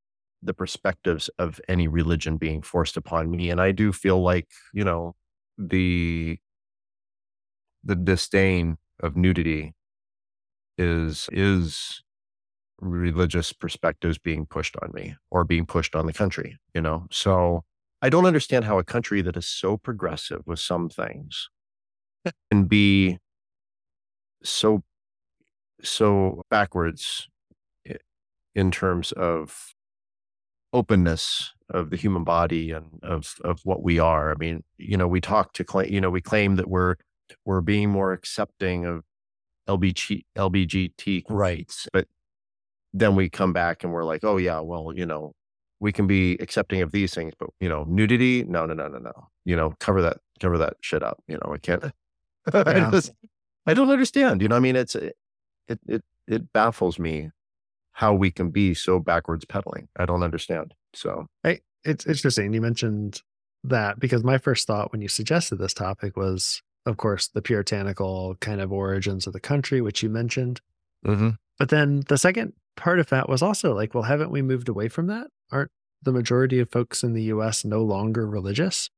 [0.42, 3.50] the perspectives of any religion being forced upon me.
[3.50, 5.14] And I do feel like, you know,
[5.58, 6.38] the
[7.84, 9.74] the disdain of nudity
[10.78, 12.02] is is
[12.80, 17.64] religious perspectives being pushed on me or being pushed on the country you know so
[18.02, 21.48] i don't understand how a country that is so progressive with some things
[22.50, 23.18] can be
[24.42, 24.82] so
[25.82, 27.28] so backwards
[28.54, 29.74] in terms of
[30.72, 34.30] openness of the human body and of of what we are.
[34.30, 36.96] I mean, you know, we talk to claim, you know, we claim that we're
[37.44, 39.04] we're being more accepting of
[39.68, 42.06] LBG, LBGT rights, but
[42.92, 45.34] then we come back and we're like, oh yeah, well, you know,
[45.80, 48.98] we can be accepting of these things, but you know, nudity, no, no, no, no,
[48.98, 49.28] no.
[49.44, 51.22] You know, cover that, cover that shit up.
[51.26, 51.84] You know, I can't.
[52.52, 52.64] Yeah.
[52.66, 53.12] I, just,
[53.66, 54.42] I don't understand.
[54.42, 55.14] You know, I mean, it's it
[55.68, 57.30] it it baffles me
[57.92, 59.88] how we can be so backwards pedaling.
[59.96, 60.74] I don't understand.
[60.94, 62.52] So I, it's interesting.
[62.52, 63.22] You mentioned
[63.64, 68.36] that because my first thought when you suggested this topic was, of course, the puritanical
[68.40, 70.60] kind of origins of the country, which you mentioned.
[71.06, 71.30] Mm-hmm.
[71.58, 74.88] But then the second part of that was also like, well, haven't we moved away
[74.88, 75.28] from that?
[75.50, 75.70] Aren't
[76.02, 78.90] the majority of folks in the US no longer religious?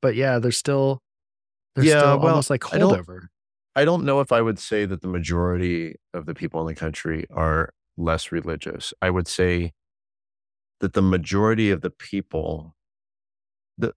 [0.00, 1.00] But yeah, there's still,
[1.74, 3.26] there's yeah, still well, almost like holdover.
[3.74, 6.74] I don't know if I would say that the majority of the people in the
[6.74, 8.92] country are less religious.
[9.00, 9.72] I would say
[10.80, 12.74] that the majority of the people,
[13.78, 13.94] the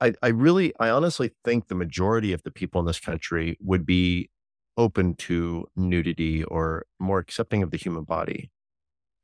[0.00, 3.84] I, I really, I honestly think the majority of the people in this country would
[3.84, 4.30] be
[4.76, 8.50] open to nudity or more accepting of the human body.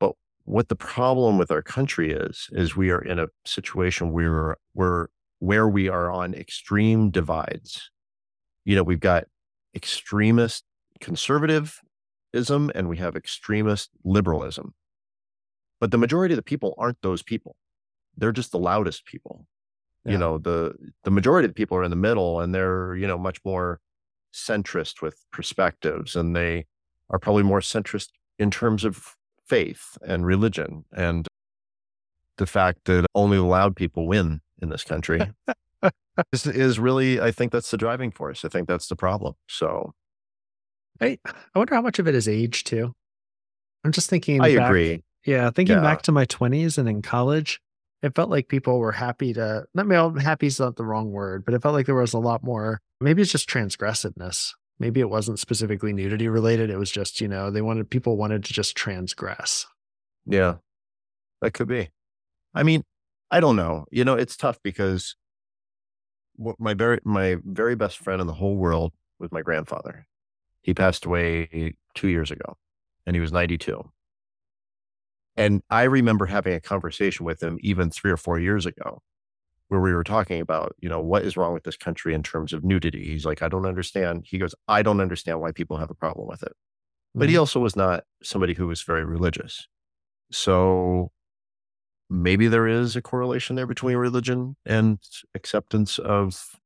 [0.00, 0.14] But
[0.44, 5.06] what the problem with our country is, is we are in a situation where we're
[5.38, 7.90] where we are on extreme divides.
[8.64, 9.24] You know, we've got
[9.74, 10.64] extremist
[11.00, 11.80] conservatism
[12.74, 14.74] and we have extremist liberalism.
[15.80, 17.56] But the majority of the people aren't those people.
[18.16, 19.46] They're just the loudest people.
[20.04, 20.12] Yeah.
[20.12, 23.06] You know, the the majority of the people are in the middle and they're, you
[23.06, 23.80] know, much more
[24.32, 26.66] centrist with perspectives and they
[27.10, 28.08] are probably more centrist
[28.38, 29.14] in terms of
[29.46, 31.28] faith and religion and
[32.36, 35.20] the fact that only the loud people win in this country
[36.32, 39.92] is, is really i think that's the driving force i think that's the problem so.
[41.00, 42.92] I i wonder how much of it is age too.
[43.84, 45.02] I'm just thinking i back, agree.
[45.26, 45.82] yeah thinking yeah.
[45.82, 47.60] back to my 20s and in college
[48.02, 51.44] it felt like people were happy to not maybe happy is not the wrong word
[51.44, 54.52] but it felt like there was a lot more maybe it's just transgressiveness.
[54.80, 58.44] Maybe it wasn't specifically nudity related it was just you know they wanted people wanted
[58.44, 59.66] to just transgress.
[60.26, 60.56] Yeah.
[61.40, 61.90] That could be.
[62.54, 62.84] I mean
[63.30, 65.16] i don't know you know it's tough because
[66.58, 70.06] my very my very best friend in the whole world was my grandfather
[70.62, 72.56] he passed away two years ago
[73.06, 73.82] and he was 92
[75.36, 79.02] and i remember having a conversation with him even three or four years ago
[79.68, 82.52] where we were talking about, you know, what is wrong with this country in terms
[82.52, 83.04] of nudity.
[83.04, 84.24] He's like, I don't understand.
[84.26, 86.50] He goes, I don't understand why people have a problem with it.
[86.50, 87.18] Mm-hmm.
[87.18, 87.40] But he mm-hmm.
[87.40, 89.66] also was not somebody who was very religious.
[90.30, 91.10] So
[92.22, 94.98] maybe there is a correlation there between religion and
[95.34, 96.56] acceptance of,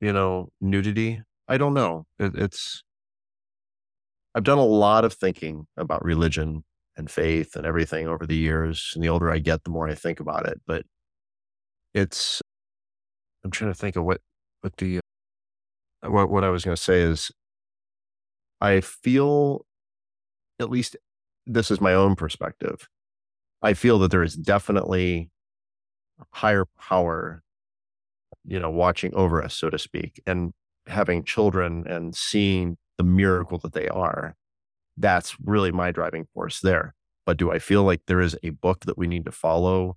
[0.00, 1.22] you know, nudity.
[1.48, 2.06] I don't know.
[2.18, 2.82] It, it's,
[4.34, 6.64] I've done a lot of thinking about religion
[6.96, 8.92] and faith and everything over the years.
[8.94, 10.60] And the older I get, the more I think about it.
[10.66, 10.84] But
[11.94, 12.42] it's
[13.44, 14.20] I'm trying to think of what
[14.60, 15.00] what the
[16.02, 17.30] what what I was going to say is
[18.60, 19.64] I feel
[20.60, 20.96] at least
[21.46, 22.88] this is my own perspective.
[23.62, 25.30] I feel that there is definitely
[26.30, 27.42] higher power,
[28.44, 30.52] you know, watching over us, so to speak, and
[30.86, 34.36] having children and seeing the miracle that they are.
[34.96, 36.94] That's really my driving force there.
[37.26, 39.96] But do I feel like there is a book that we need to follow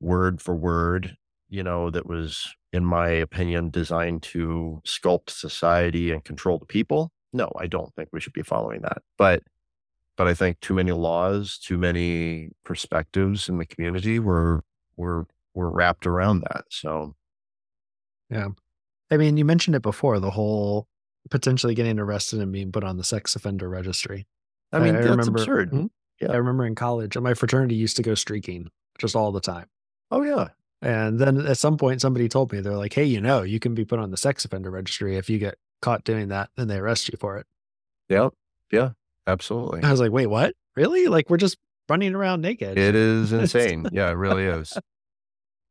[0.00, 1.16] word for word
[1.48, 7.12] you know, that was, in my opinion, designed to sculpt society and control the people.
[7.32, 9.02] No, I don't think we should be following that.
[9.16, 9.42] But
[10.16, 14.64] but I think too many laws, too many perspectives in the community were
[14.96, 16.64] were were wrapped around that.
[16.70, 17.14] So
[18.30, 18.48] yeah.
[19.10, 20.88] I mean, you mentioned it before, the whole
[21.30, 24.26] potentially getting arrested and being put on the sex offender registry.
[24.72, 25.70] I mean, I, that's remember, absurd.
[25.70, 25.86] Hmm?
[26.20, 26.32] Yeah.
[26.32, 29.66] I remember in college, my fraternity used to go streaking just all the time.
[30.10, 30.48] Oh yeah.
[30.82, 33.74] And then at some point, somebody told me, they're like, hey, you know, you can
[33.74, 36.76] be put on the sex offender registry if you get caught doing that and they
[36.76, 37.46] arrest you for it.
[38.08, 38.28] Yeah.
[38.70, 38.90] Yeah.
[39.26, 39.82] Absolutely.
[39.82, 40.54] I was like, wait, what?
[40.76, 41.06] Really?
[41.08, 41.58] Like, we're just
[41.88, 42.78] running around naked.
[42.78, 43.86] It is insane.
[43.92, 44.76] yeah, it really is.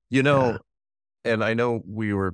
[0.10, 0.52] You know,
[1.24, 1.34] yeah.
[1.34, 2.34] and I know we were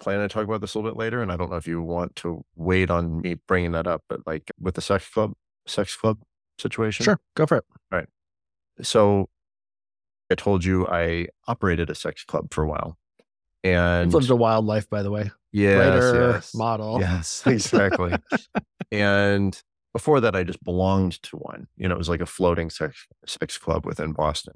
[0.00, 1.82] planning to talk about this a little bit later, and I don't know if you
[1.82, 5.32] want to wait on me bringing that up, but like with the sex club,
[5.66, 6.18] sex club
[6.58, 7.04] situation.
[7.04, 7.18] Sure.
[7.34, 7.64] Go for it.
[7.92, 8.08] All right.
[8.82, 9.28] So
[10.30, 12.98] I told you I operated a sex club for a while.
[13.64, 15.30] And lived a wild life, by the way.
[15.52, 15.78] Yeah.
[15.78, 16.54] Writer, yes.
[16.54, 17.00] model.
[17.00, 18.14] Yes, exactly.
[18.92, 19.60] and
[19.98, 21.66] before that, I just belonged to one.
[21.76, 24.54] You know, it was like a floating sex, sex club within Boston.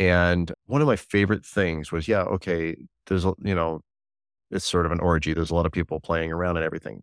[0.00, 2.74] And one of my favorite things was, yeah, okay,
[3.06, 3.82] there's, you know,
[4.50, 5.34] it's sort of an orgy.
[5.34, 7.02] There's a lot of people playing around and everything.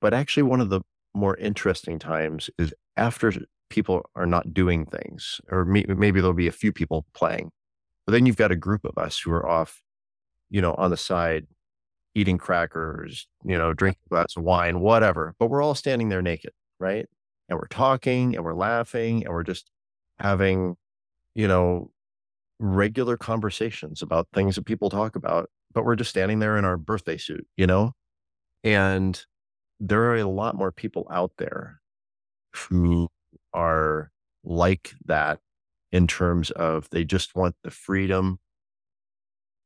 [0.00, 0.80] But actually, one of the
[1.12, 3.34] more interesting times is after
[3.68, 7.50] people are not doing things, or maybe there'll be a few people playing.
[8.06, 9.82] But then you've got a group of us who are off,
[10.48, 11.46] you know, on the side,
[12.14, 15.34] eating crackers, you know, drinking a glass of wine, whatever.
[15.38, 17.06] But we're all standing there naked, right?
[17.48, 19.70] And we're talking and we're laughing and we're just
[20.18, 20.76] having,
[21.34, 21.90] you know,
[22.58, 25.50] regular conversations about things that people talk about.
[25.72, 27.92] But we're just standing there in our birthday suit, you know?
[28.64, 29.22] And
[29.78, 31.80] there are a lot more people out there
[32.54, 33.08] who
[33.52, 34.10] are
[34.42, 35.38] like that
[35.92, 38.38] in terms of they just want the freedom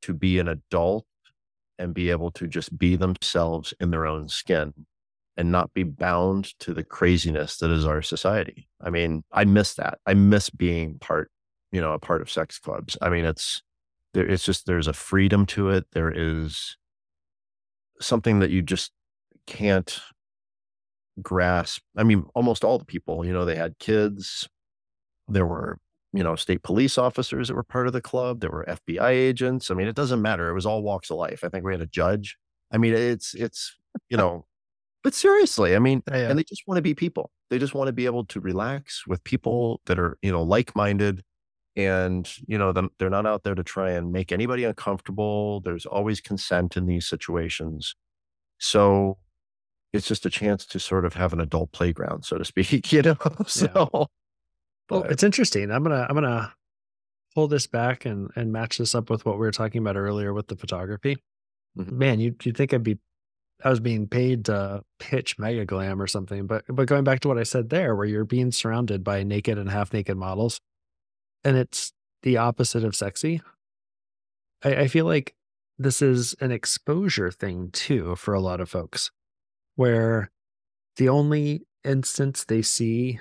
[0.02, 1.06] to be an adult
[1.78, 4.74] and be able to just be themselves in their own skin
[5.40, 8.68] and not be bound to the craziness that is our society.
[8.78, 9.98] I mean, I miss that.
[10.04, 11.30] I miss being part,
[11.72, 12.98] you know, a part of sex clubs.
[13.00, 13.62] I mean, it's
[14.12, 15.86] there it's just there's a freedom to it.
[15.92, 16.76] There is
[18.02, 18.92] something that you just
[19.46, 19.98] can't
[21.22, 21.80] grasp.
[21.96, 24.46] I mean, almost all the people, you know, they had kids.
[25.26, 25.78] There were
[26.12, 28.40] you know, state police officers that were part of the club.
[28.40, 29.70] There were FBI agents.
[29.70, 30.50] I mean, it doesn't matter.
[30.50, 31.44] It was all walks of life.
[31.44, 32.36] I think we had a judge.
[32.70, 33.76] I mean, it's, it's,
[34.08, 34.44] you know,
[35.02, 36.30] but seriously, I mean, yeah, yeah.
[36.30, 37.30] and they just want to be people.
[37.50, 40.76] They just want to be able to relax with people that are, you know, like
[40.76, 41.22] minded
[41.76, 45.60] And, you know, they're not out there to try and make anybody uncomfortable.
[45.62, 47.94] There's always consent in these situations.
[48.58, 49.18] So
[49.92, 53.02] it's just a chance to sort of have an adult playground, so to speak, you
[53.02, 53.16] know?
[53.46, 53.70] so,
[54.90, 55.70] Well, but- it's interesting.
[55.70, 56.52] I'm gonna I'm gonna
[57.34, 60.34] pull this back and and match this up with what we were talking about earlier
[60.34, 61.18] with the photography.
[61.78, 61.92] Mhm.
[61.92, 62.98] Man, you you think I'd be
[63.64, 67.28] I was being paid to pitch Mega Glam or something, but but going back to
[67.28, 70.60] what I said there, where you're being surrounded by naked and half naked models,
[71.44, 71.92] and it's
[72.22, 73.42] the opposite of sexy.
[74.64, 75.34] I, I feel like
[75.78, 79.10] this is an exposure thing too for a lot of folks,
[79.76, 80.30] where
[80.96, 83.18] the only instance they see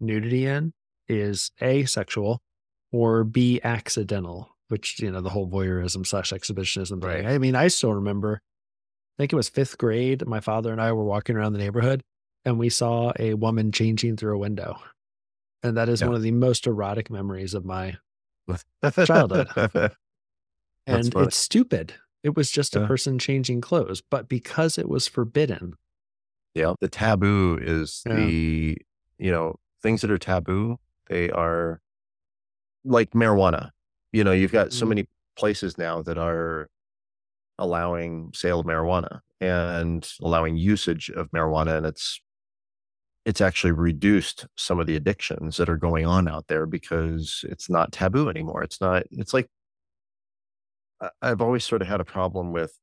[0.00, 0.72] nudity in
[1.08, 2.40] is A, sexual,
[2.92, 7.24] or B, accidental, which, you know, the whole voyeurism slash exhibitionism thing.
[7.24, 7.26] Right.
[7.26, 8.40] I mean, I still remember,
[9.18, 10.24] I think it was fifth grade.
[10.26, 12.02] My father and I were walking around the neighborhood
[12.44, 14.78] and we saw a woman changing through a window.
[15.64, 16.06] And that is Yeah.
[16.06, 17.96] one of the most erotic memories of my,
[19.04, 19.48] Childhood.
[20.86, 21.94] And it's stupid.
[22.22, 25.74] It was just a person changing clothes, but because it was forbidden,
[26.54, 26.74] Yeah.
[26.80, 28.14] The taboo is Yeah.
[28.14, 28.78] the,
[29.18, 31.80] you know, things that are taboo, they are
[32.84, 33.70] like marijuana.
[34.12, 34.88] You know, you've got so Mhm.
[34.88, 36.68] many places now that are
[37.58, 42.20] allowing sale of marijuana and allowing usage of marijuana and it's
[43.24, 47.68] it's actually reduced some of the addictions that are going on out there because it's
[47.68, 48.62] not taboo anymore.
[48.62, 49.48] It's not it's like
[51.20, 52.78] I've always sort of had a problem with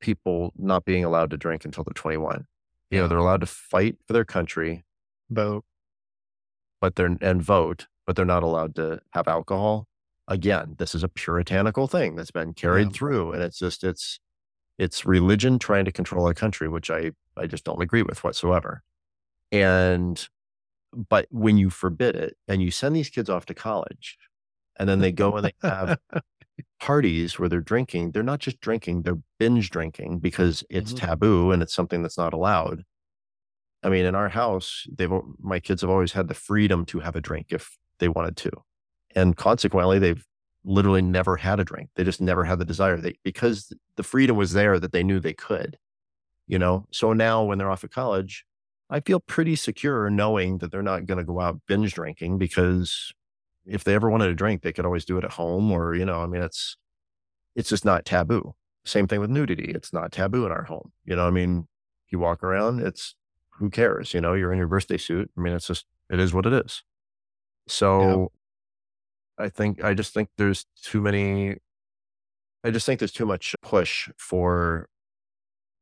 [0.00, 2.46] people not being allowed to drink until they're 21
[2.90, 4.84] you know they're allowed to fight for their country.
[5.30, 5.64] Vote.
[6.80, 9.88] But they're and vote but they're not allowed to have alcohol
[10.28, 12.92] again this is a puritanical thing that's been carried Yeah.
[12.92, 14.18] through and it's just it's
[14.78, 18.82] it's religion trying to control a country which i i just don't agree with whatsoever
[19.52, 20.28] and
[21.10, 24.18] but when you forbid it and you send these kids off to college
[24.78, 25.98] and then they go and they have
[26.80, 30.98] parties where they're drinking they're not just drinking they're binge drinking because it's Mhm.
[31.00, 32.84] taboo and it's something that's not allowed
[33.82, 37.16] i mean in our house they've my kids have always had the freedom to have
[37.16, 38.50] a drink if they wanted to
[39.16, 40.24] and consequently they've
[40.64, 41.90] literally never had a drink.
[41.96, 42.96] They just never had the desire.
[42.96, 45.76] They because the freedom was there that they knew they could
[46.46, 46.86] you know?
[46.92, 48.44] So now when they're off at college
[48.88, 53.12] i feel pretty secure knowing that they're not going to go out binge drinking because
[53.66, 56.04] if they ever wanted a drink they could always do it at home or you
[56.04, 56.76] know i mean it's
[57.56, 58.54] it's just not taboo.
[58.84, 59.72] Same thing with nudity.
[59.74, 60.92] It's not taboo in our home.
[61.04, 61.66] You know i mean
[62.10, 63.16] you walk around it's
[63.58, 64.14] who cares?
[64.14, 65.30] You know you're in your birthday suit.
[65.36, 66.84] I mean it's just it is what it is.
[67.66, 68.30] So
[69.38, 71.56] i think i just think there's too many
[72.64, 74.88] i just think there's too much push for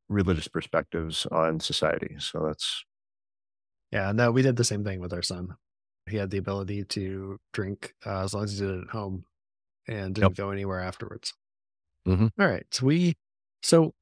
[0.08, 2.84] religious perspectives on society so that's
[3.92, 5.56] Yeah, no, we did the same thing with our son.
[6.06, 9.24] He had the ability to drink uh, as long as he did it at home
[9.88, 10.36] and didn't Yep.
[10.36, 11.34] go anywhere afterwards.
[12.06, 12.30] Mhm.
[12.38, 12.66] All right.
[12.72, 13.16] So we,
[13.62, 13.94] so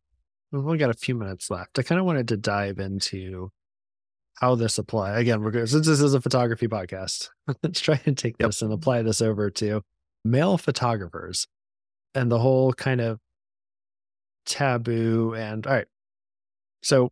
[0.52, 1.78] we've only got a few minutes left.
[1.78, 3.50] I kind of wanted to dive into
[4.42, 5.18] how this apply.
[5.20, 7.28] Again, we're since this is a photography podcast,
[7.62, 8.48] let's try and take Yep.
[8.48, 9.82] this and apply this over to
[10.24, 11.46] male photographers
[12.14, 13.20] and the whole kind of
[14.44, 15.34] taboo.
[15.36, 15.86] And all right.
[16.82, 17.10] So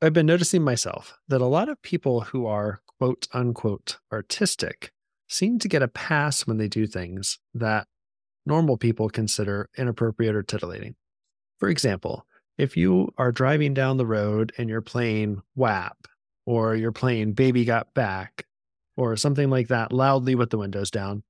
[0.00, 4.90] I've been noticing myself that a lot of people who are quote unquote artistic
[5.28, 7.86] seem to get a pass when they do things that
[8.46, 10.94] normal people consider inappropriate or titillating.
[11.58, 12.24] For example,
[12.56, 15.96] if you are driving down the road and you're playing WAP
[16.50, 18.46] or you're playing Baby Got Back
[18.96, 21.22] or something like that loudly with the windows down,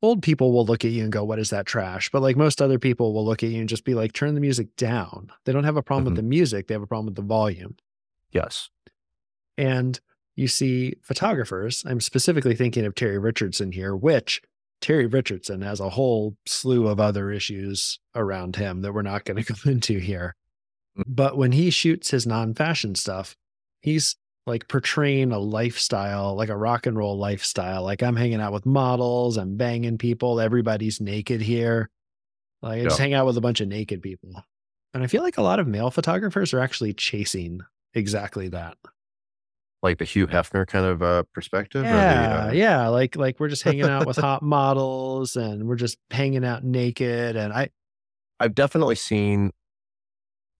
[0.00, 2.08] old people will look at you and go, What is that trash?
[2.10, 4.40] But like most other people will look at you and just be like, Turn the
[4.40, 5.30] music down.
[5.44, 6.16] They don't have a problem Mhm.
[6.16, 7.76] with the music, they have a problem with the volume.
[8.30, 8.70] yes
[9.58, 9.98] And
[10.36, 14.40] you see photographers, I'm specifically thinking of Terry Richardson here, which
[14.80, 19.36] Terry Richardson has a whole slew of other issues around him that we're not going
[19.44, 20.34] to go into here.
[20.96, 21.04] Mm.
[21.06, 23.36] But when he shoots his non fashion stuff,
[23.82, 24.16] he's
[24.46, 27.82] like portraying a lifestyle, like a rock and roll lifestyle.
[27.84, 31.90] Like I'm hanging out with models, I'm banging people, everybody's naked here.
[32.62, 33.04] Like I just Yeah.
[33.04, 34.30] hang out with a bunch of naked people.
[34.94, 37.60] And I feel like a lot of male photographers are actually chasing
[37.94, 38.76] exactly that.
[39.84, 42.86] like the hugh hefner kind of uh perspective Yeah, the, uh, yeah.
[42.88, 47.36] Like like we're just hanging out with hot models and we're just hanging out naked.
[47.36, 47.70] And I
[48.38, 49.50] I've definitely seen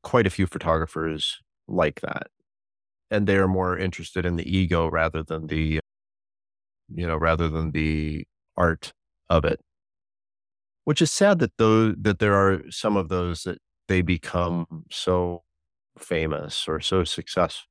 [0.02, 2.28] quite a few photographers like that.
[3.12, 5.80] And they're more interested in the ego rather than the,
[6.88, 8.24] you know, rather than the
[8.56, 8.92] art
[9.28, 9.60] of it.
[10.84, 13.58] Which is sad that those that there are some of those that
[13.88, 15.42] they become so
[15.98, 17.68] famous or so successful.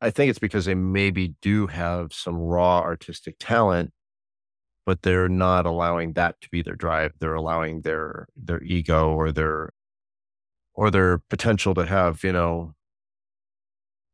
[0.00, 3.92] I think it's because they maybe do have some raw artistic talent
[4.86, 7.12] but they're not allowing that to be their drive.
[7.20, 9.70] They're allowing their their ego or their
[10.74, 12.74] or their potential to have, you know,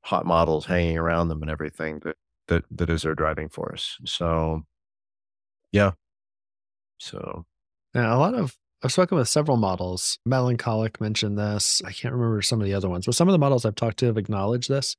[0.06, 2.16] hot models hanging around them and everything that
[2.48, 3.98] that that is their driving force.
[4.04, 4.62] So
[5.72, 5.92] yeah.
[6.98, 7.44] So
[7.94, 10.18] yeah, a lot of I've spoken with several models.
[10.24, 11.82] Melancholic mentioned this.
[11.84, 13.98] I can't remember some of the other ones, but some of the models I've talked
[13.98, 14.96] to have acknowledged this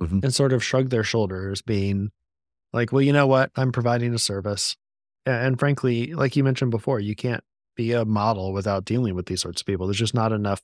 [0.00, 0.20] mm-hmm.
[0.22, 2.10] and sort of shrugged their shoulders, being
[2.72, 3.50] like, well, you know what?
[3.56, 4.76] I'm providing a service.
[5.24, 7.42] And frankly, like you mentioned before, you can't
[7.74, 9.86] be a model without dealing with these sorts of people.
[9.86, 10.60] There's just not enough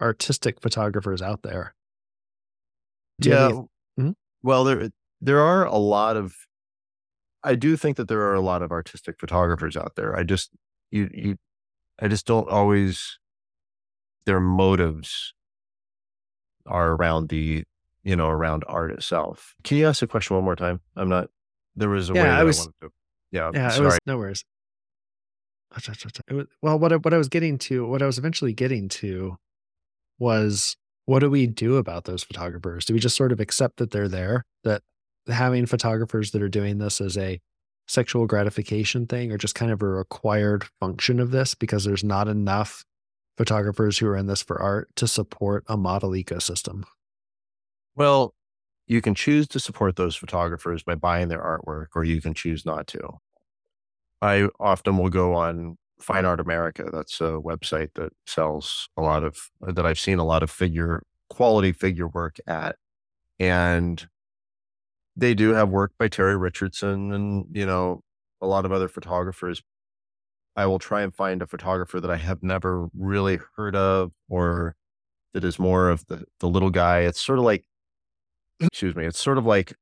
[0.00, 1.74] artistic photographers out there.
[3.20, 3.50] Yeah.
[3.98, 4.10] mm-hmm.
[4.42, 4.90] Well, there
[5.20, 6.34] there are a lot of
[7.42, 10.16] I do think that there are a lot of artistic photographers out there.
[10.16, 10.50] I just
[10.90, 11.36] you you
[11.98, 13.18] I just don't always
[14.26, 15.34] their motives
[16.66, 17.64] are around the
[18.02, 19.54] you know around art itself.
[19.64, 20.80] Can you ask the question one more time?
[20.96, 21.28] I'm not.
[21.76, 22.66] There was a yeah, way I was.
[22.66, 22.92] I to,
[23.32, 23.68] yeah, yeah.
[23.70, 23.86] Sorry.
[23.86, 24.44] Was, no worries.
[25.74, 29.36] Was, well, what I, what I was getting to, what I was eventually getting to,
[30.18, 30.76] was
[31.10, 32.84] what do we do about those photographers?
[32.84, 34.44] Do we just sort of accept that they're there?
[34.62, 34.82] That
[35.26, 37.40] having photographers that are doing this as a
[37.88, 42.28] sexual gratification thing or just kind of a required function of this because there's not
[42.28, 42.84] enough
[43.36, 46.84] photographers who are in this for art to support a model ecosystem?
[47.96, 48.32] Well,
[48.86, 52.64] you can choose to support those photographers by buying their artwork, or you can choose
[52.64, 53.18] not to.
[54.22, 56.88] I often will go on Fine Art America.
[56.92, 60.50] That's a website that sells a lot of, uh, that I've seen a lot of
[60.50, 62.76] figure, quality figure work at.
[63.38, 64.06] And
[65.16, 68.00] they do have work by Terry Richardson and, you know,
[68.40, 69.62] a lot of other photographers.
[70.56, 74.74] I will try and find a photographer that I have never really heard of or
[75.34, 77.00] that is more of the, the little guy.
[77.00, 77.64] It's sort of like,
[78.60, 79.74] excuse me, it's sort of like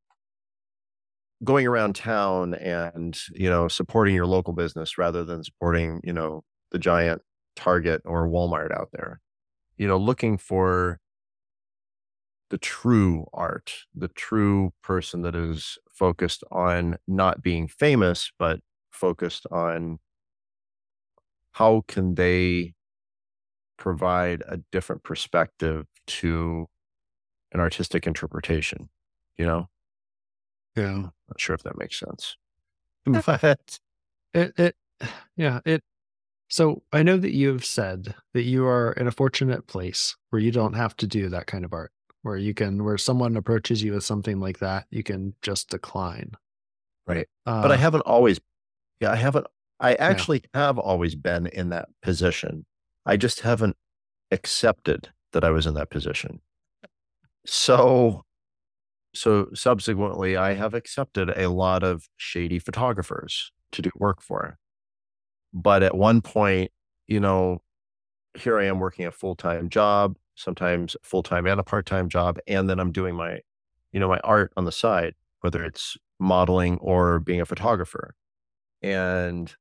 [1.45, 6.45] going around town and, you know, supporting your local business rather than supporting, you know,
[6.73, 7.23] the giant
[7.57, 9.21] Target or Walmart out there.
[9.79, 11.01] You know, looking for
[12.51, 18.61] the true art, the true person that is focused on not being famous, but
[18.91, 19.99] focused on
[21.53, 22.75] how can they
[23.77, 26.67] provide a different perspective to
[27.53, 28.89] an artistic interpretation,
[29.39, 29.69] you know?
[30.79, 31.03] Yeah.
[31.29, 32.37] Not sure if that makes sense.
[33.05, 33.79] But
[34.35, 34.77] it, it,
[35.37, 35.83] yeah, it,
[36.49, 40.51] so I know that you've said that you are in a fortunate place where you
[40.51, 43.93] don't have to do that kind of art where you can where someone approaches you
[43.93, 46.33] with something like that, you can just decline.
[47.07, 47.29] Right.
[47.47, 48.41] Uh, but I uh haven't always
[49.01, 49.47] yeah, I haven't
[49.81, 50.67] I actually yeah.
[50.67, 52.67] have always been in that position.
[53.07, 53.77] I just haven't
[54.31, 56.41] accepted that I was in that position.
[57.47, 58.25] So
[59.15, 64.59] so subsequently I have accepted a lot of shady photographers to do work for.
[65.53, 66.71] But at one point,
[67.07, 67.63] you know,
[68.35, 72.39] here I am working a full-time job sometimes full time and a part time job.
[72.47, 73.41] And then I'm doing my,
[73.93, 78.15] you know, my art on the side, whether it's modeling or being a photographer.
[78.83, 79.55] And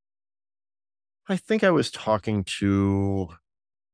[1.28, 3.28] I think I was talking to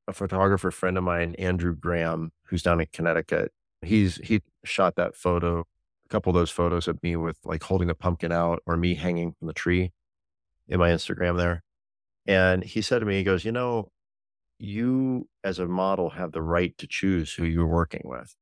[0.06, 3.52] a photographer friend of mine, Andrew Graham, who's down in Connecticut.
[3.84, 7.88] He's he shot that photo, a couple of those photos of me with like holding
[7.88, 9.92] the pumpkin out or me hanging from the tree
[10.68, 11.62] in my Instagram there.
[12.26, 13.90] And he said to me, he goes, you know,
[14.58, 18.34] you as a model have the right to choose who you're working with.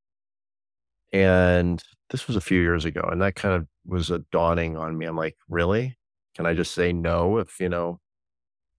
[1.12, 3.02] And this was a few years ago.
[3.10, 5.06] And that kind of was a dawning on me.
[5.06, 5.98] I'm like, really?
[6.34, 8.00] Can I just say no if, you know,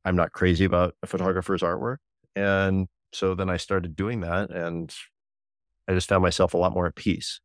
[0.05, 1.97] I'm not crazy about a photographer's artwork?
[2.35, 4.93] And so then I started doing that and
[5.87, 7.39] I just found myself a lot more at peace.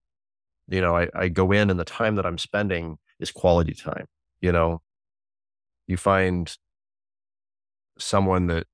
[0.68, 4.06] You know, I, I go in and the time that I'm spending is quality time.
[4.40, 4.82] You know,
[5.86, 6.54] you find
[7.98, 8.66] someone that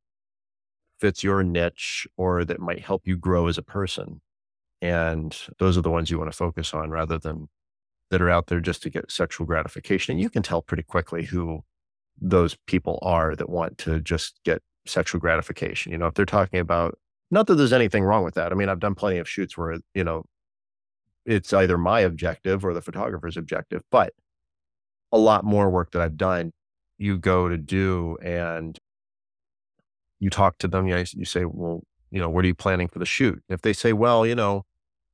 [1.00, 4.20] fits your niche or that might help you grow as a person.
[4.82, 7.48] And those are the ones you want to focus on rather than
[8.10, 10.12] that are out there just to get sexual gratification.
[10.12, 11.64] And you can tell pretty quickly who
[12.20, 15.92] those people are that want to just get sexual gratification.
[15.92, 16.98] You know, if they're talking about,
[17.35, 18.53] not that there's anything wrong with that.
[18.53, 20.24] I mean, I've done plenty of shoots where, you know,
[21.26, 24.12] it's either my objective or the photographer's objective, but
[25.11, 26.53] a lot more work that I've done,
[26.97, 28.78] you go to do and
[30.20, 33.01] you talk to them, you, you say, well, you know, what are you planning for
[33.01, 33.43] the shoot?
[33.49, 34.64] If they say, well, you know,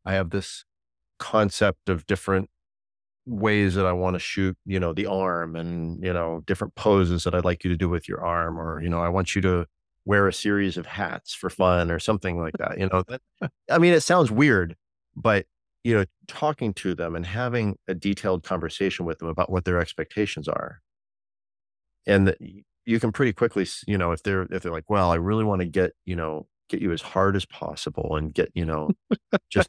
[0.04, 0.64] I have this
[1.18, 2.50] concept of different
[3.24, 7.24] ways that I want to shoot, you know, the arm and, you know, different poses
[7.24, 9.42] that I'd like you to do with your arm, or, you know, I want you
[9.42, 9.66] to
[10.04, 12.78] wear a series of hats for fun or something like that.
[12.78, 13.20] You know, that,
[13.70, 14.76] I mean, it sounds weird,
[15.16, 15.46] but,
[15.84, 19.78] you know, talking to them and having a detailed conversation with them about what their
[19.78, 20.80] expectations are
[22.06, 22.36] and the,
[22.84, 25.60] you can pretty quickly, you know, if they're if they're like, well, I really want
[25.60, 28.90] to get you know get you as hard as possible and get you know
[29.50, 29.68] just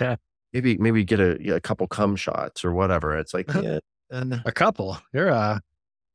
[0.00, 0.16] yeah
[0.52, 3.16] maybe maybe get a, a couple cum shots or whatever.
[3.16, 3.78] It's like yeah,
[4.10, 4.98] and a couple.
[5.12, 5.58] You're uh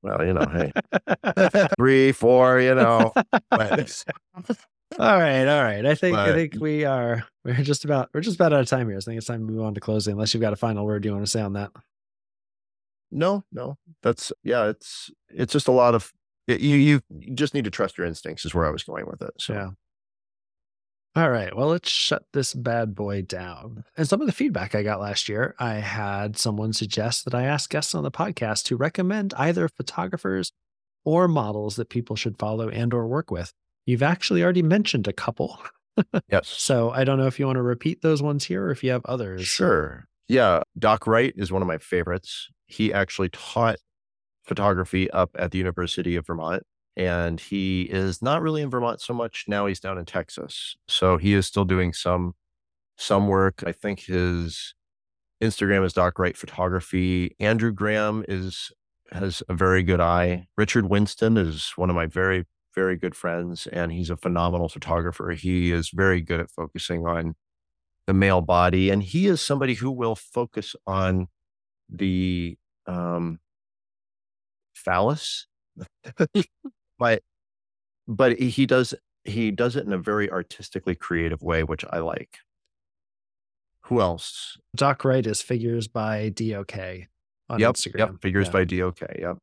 [0.04, 3.12] well, you know, hey, three, four, you know.
[3.50, 4.04] But,
[5.00, 5.86] all right, all right.
[5.86, 8.68] I think But- I think we are we're just about we're just about out of
[8.68, 9.00] time here.
[9.02, 10.14] So I think it's time to move on to closing.
[10.14, 11.72] Unless you've got a final word you want to say on that.
[13.12, 16.12] no, no, that's yeah, it's it's just a lot of
[16.48, 19.22] you you you just need to trust your instincts is where I was going with
[19.22, 19.32] it.
[19.40, 19.70] So Yeah.
[21.14, 21.56] All right.
[21.56, 23.84] Well, let's shut this bad boy down.
[23.98, 27.44] And some of the feedback I got last year, I had someone suggest that I
[27.44, 30.54] ask guests on the podcast to recommend either photographers
[31.04, 33.52] or models that people should follow and or work with.
[33.86, 35.60] You've actually already mentioned a couple.
[36.30, 38.82] yes, So I don't know if you want to repeat those ones here or if
[38.82, 39.44] you have others.
[39.44, 40.06] Sure.
[40.30, 40.62] Yeah.
[40.80, 42.48] Doc Wright is one of my favorites.
[42.68, 43.80] He actually taught
[44.46, 46.64] photography up at the University of Vermont.
[46.98, 49.66] And he is not really in Vermont so much now.
[49.66, 50.76] He's down in Texas.
[50.88, 52.34] So he is still doing some
[52.98, 53.64] some work.
[53.66, 54.76] I think his
[55.42, 57.36] Instagram is Doc Wright Photography.
[57.40, 58.72] Andrew Graham is
[59.12, 60.48] has a very good eye.
[60.58, 65.32] Richard Winston is one of my very, very good friends, and he's a phenomenal photographer.
[65.32, 67.36] He is very good at focusing on
[68.08, 71.28] the male body and he is somebody who will focus on
[71.90, 73.40] the um
[74.74, 75.48] phallus
[77.02, 77.24] but
[78.08, 78.94] but he does
[79.26, 82.38] he does it in a very artistically creative way which i like
[83.86, 86.78] who else Doc Wright is figures by DOK
[87.50, 87.98] on yep Instagram.
[87.98, 88.54] yep figures Yeah.
[88.54, 89.38] by dok yep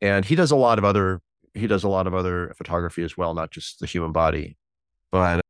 [0.00, 1.20] and he does a lot of other
[1.52, 4.56] he does a lot of other photography as well not just the human body
[5.12, 5.42] but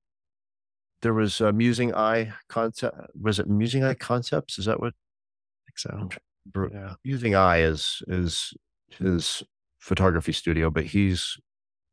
[1.03, 5.63] there was a musing eye concept was it musing eye concepts is that what I
[5.67, 6.69] think so.
[6.73, 6.95] Yeah.
[7.05, 8.53] musing eye is is
[8.99, 9.43] his
[9.85, 11.37] photography studio, but he's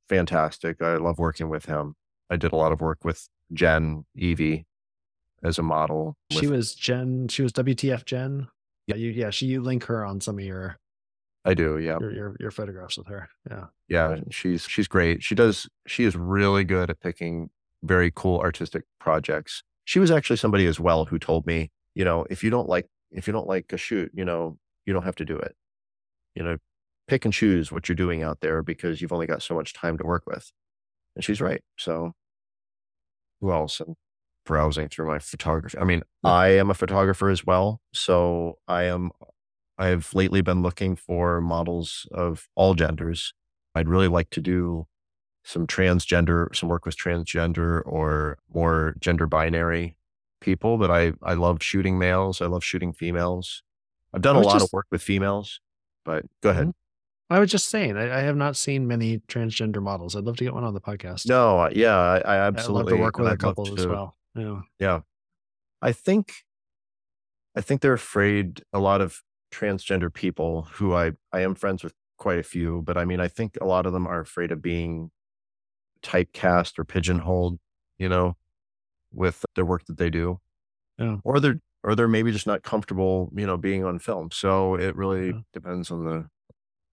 [0.07, 0.81] fantastic.
[0.81, 1.95] I love working with him.
[2.29, 4.65] I did a lot of work with Jen Evie
[5.43, 6.15] as a model.
[6.31, 7.27] She was Jen.
[7.27, 8.47] She was WTF Jen.
[8.87, 9.29] Yeah, you, yeah.
[9.29, 10.77] She you link her on some of your
[11.43, 13.27] I do, yeah, your your, your photographs with her.
[13.49, 13.65] Yeah.
[13.89, 14.15] yeah.
[14.29, 15.21] She's she's great.
[15.21, 15.67] She does.
[15.85, 17.49] She is really good at picking
[17.83, 19.63] very cool artistic projects.
[19.83, 22.87] She was actually somebody as well who told me, you know, if you don't like
[23.11, 25.55] if you don't like a shoot, you know, you don't have to do it.
[26.35, 26.57] You know,
[27.07, 29.97] pick and choose what you're doing out there because you've only got so much time
[29.97, 30.51] to work with.
[31.15, 31.61] And she's right.
[31.77, 32.13] So
[33.41, 33.79] who else?
[33.79, 33.95] And
[34.45, 35.77] browsing through my photography.
[35.77, 37.81] I mean, I am a photographer as well.
[37.93, 39.11] So I am
[39.77, 43.33] I've lately been looking for models of all genders.
[43.73, 44.87] I'd really like to do
[45.43, 49.97] some transgender, some work with transgender or more gender binary
[50.39, 52.41] people, but I, I love shooting males.
[52.41, 53.63] I love shooting females.
[54.13, 55.61] I've done a lot of work with females,
[56.05, 56.73] but go ahead.
[57.31, 60.17] I was just saying, I, I have not seen many transgender models.
[60.17, 61.27] I'd love to get one on the podcast.
[61.29, 63.87] No, yeah, I, I I'd love absolutely to work with a I'd love couple as
[63.87, 64.17] well.
[64.35, 64.61] Yeah.
[64.79, 64.99] Yeah.
[65.81, 66.33] I think
[67.55, 69.21] I think they're afraid a lot of
[69.51, 73.29] transgender people who I I am friends with quite a few, but I mean I
[73.29, 75.11] think a lot of them are afraid of being
[76.03, 77.59] typecast or pigeonholed,
[77.97, 78.35] you know,
[79.13, 80.39] with their work that they do.
[80.97, 81.17] Yeah.
[81.23, 84.31] Or they're or they're maybe just not comfortable, you know, being on film.
[84.31, 85.39] So it really Yeah.
[85.53, 86.27] depends on the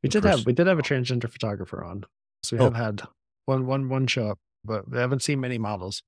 [0.03, 2.05] We did have we did have a transgender photographer on.
[2.43, 2.67] So we Oh.
[2.67, 3.03] have had
[3.47, 6.03] one one one show up, but we haven't seen many models.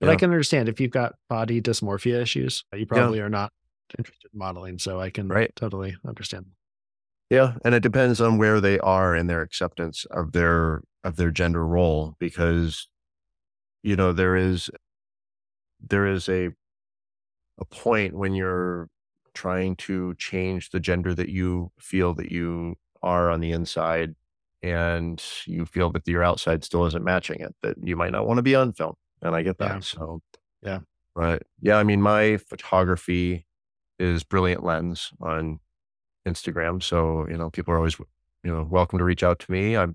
[0.00, 3.52] But I can understand if you've got body dysmorphia issues, you probably are not
[3.98, 4.78] interested in modeling.
[4.78, 5.50] So I can Right.
[5.56, 6.46] totally understand.
[7.30, 11.30] Yeah, and it depends on where they are in their acceptance of their of their
[11.32, 12.88] gender role because
[13.82, 14.70] you know there is
[15.80, 16.50] there is a
[17.58, 18.88] a point when you're
[19.34, 24.14] trying to change the gender that you feel that you are on the inside
[24.62, 28.38] and you feel that your outside still isn't matching it that you might not want
[28.38, 29.80] to be on film and I get that Yeah.
[29.80, 30.20] so
[30.62, 30.78] Yeah.
[31.14, 33.46] but yeah I mean my photography
[33.98, 35.60] is brilliant lens on
[36.26, 36.82] Instagram.
[36.82, 39.76] So, you know, people are always, you know, welcome to reach out to me.
[39.76, 39.86] I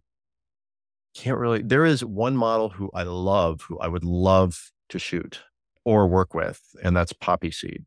[1.13, 5.41] can't really, there is one model who I love, who I would love to shoot
[5.85, 7.85] or work with, and that's Poppy Seed.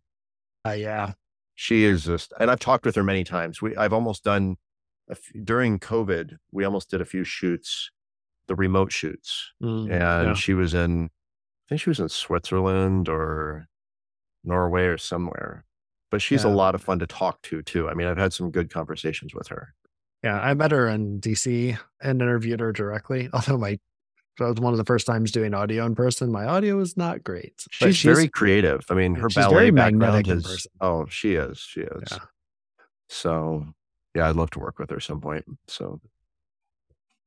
[0.67, 1.12] Uh, yeah.
[1.55, 3.61] She is just, and I've talked with her many times.
[3.61, 4.57] We, I've almost done,
[5.09, 7.91] a f- during COVID, we almost did a few shoots,
[8.49, 9.53] the remote shoots.
[9.63, 10.35] Mm, And yeah.
[10.35, 13.67] she was in, I think she was in Switzerland or
[14.45, 15.65] Norway or somewhere.
[16.11, 17.89] But she's a lot of fun to talk to too.
[17.89, 19.75] I mean, I've had some good conversations with her.
[20.23, 23.29] Yeah, I met her in DC and interviewed her directly.
[23.33, 23.79] Although my
[24.39, 26.31] that was one of the first times doing audio in person.
[26.31, 27.55] My audio was not great.
[27.81, 28.85] but She's, very creative.
[28.91, 32.09] I mean, her she's ballet very background magnetic is oh, she is, she is.
[32.11, 32.19] Yeah.
[33.09, 33.67] So,
[34.17, 35.45] yeah, I'd love to work with her some point.
[35.69, 36.01] So,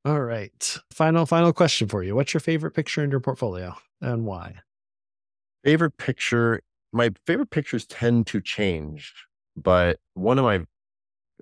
[0.06, 0.78] All right.
[0.92, 2.16] Final, final question for you.
[2.16, 4.56] What's your favorite picture in your portfolio and why?
[5.64, 6.62] Favorite picture.
[6.92, 9.14] My favorite pictures tend to change,
[9.56, 10.66] but one of my,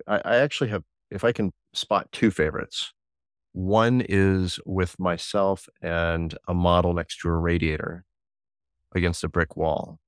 [0.06, 2.92] I, I actually have, if I can spot two favorites,
[3.52, 8.04] one is with myself and a model next to a radiator
[8.94, 9.98] against a brick wall.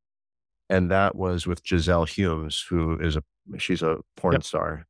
[0.68, 3.22] And that was with Giselle Humes, who is a,
[3.57, 4.45] she's a porn yep.
[4.45, 4.86] star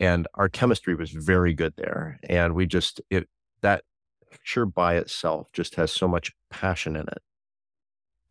[0.00, 3.28] and our chemistry was very good there and we just it
[3.62, 3.82] that
[4.30, 7.22] picture by itself just has so much passion in it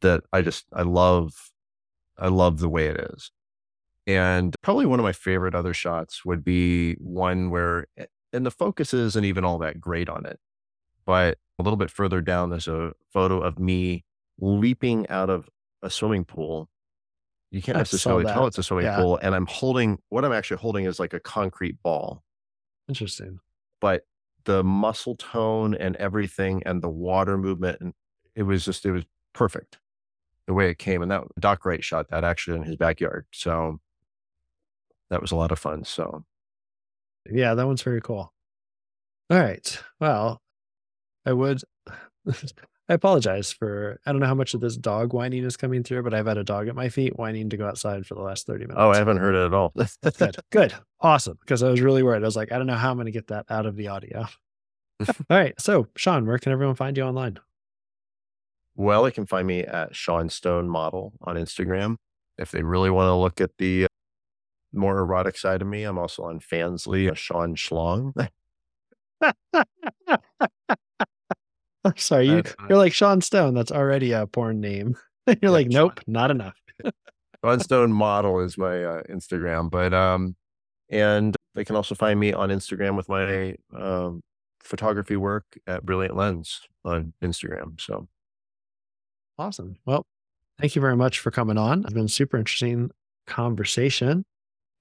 [0.02, 1.52] that i just i love
[2.18, 3.32] i love the way it is.
[4.06, 8.52] And probably one of my favorite other shots would be one where eh, and the
[8.52, 10.40] focus isn't even all that great on it
[11.06, 14.04] but a little bit further down there's a photo of me
[14.40, 15.50] leaping out of
[15.82, 16.70] a swimming pool
[17.52, 18.98] you can't I necessarily tell it's a swimming yeah.
[18.98, 19.18] pool.
[19.22, 22.24] And I'm holding what I'm actually holding is like a concrete ball.
[22.90, 23.40] Interesting.
[23.80, 24.04] But
[24.46, 27.94] the muscle tone and everything and the water movement and
[28.36, 29.78] it was just it was perfect
[30.46, 31.02] the way it came.
[31.02, 33.26] And that Doc Wright shot that actually in his backyard.
[33.32, 33.80] So
[35.10, 35.84] that was a lot of fun.
[35.84, 36.24] So
[37.30, 38.34] yeah, that one's very cool.
[39.30, 39.84] All right.
[40.00, 40.42] Well,
[41.26, 41.62] I would
[42.90, 46.04] I apologize for I don't know how much of this dog whining is coming through,
[46.04, 48.48] but I've had a dog at my feet whining to go outside for the last
[48.48, 48.78] 30 minutes.
[48.78, 49.74] Oh, I haven't heard it at all.
[50.18, 50.38] Good.
[50.52, 50.74] Good.
[51.02, 51.38] Awesome.
[51.42, 52.24] Because I was really worried.
[52.24, 53.90] I was like, I don't know how I'm going to get that out of the
[53.90, 54.28] audio.
[55.08, 55.54] all right.
[55.60, 57.40] So, Sean, where can everyone find you online?
[58.76, 61.98] Well, they can find me at Sean Stone Model on Instagram.
[62.38, 63.88] If they really want to look at the uh,
[64.72, 68.14] more erotic side of me, I'm also on Fansly, Sean Schlong.
[71.88, 73.54] I'm sorry, you, you're like Sean Stone.
[73.54, 74.96] That's already a porn name.
[75.28, 76.14] you're yeah, like, nope, Sean.
[76.14, 76.56] not enough.
[77.44, 80.36] Sean Stone model is my uh, Instagram, but um,
[80.90, 84.22] and they can also find me on Instagram with my um,
[84.62, 87.80] photography work at Brilliant Lens on Instagram.
[87.80, 88.08] So
[89.38, 89.78] awesome.
[89.86, 90.06] Well,
[90.60, 91.84] thank you very much for coming on.
[91.84, 92.92] It's been a super interesting
[93.28, 94.26] conversation.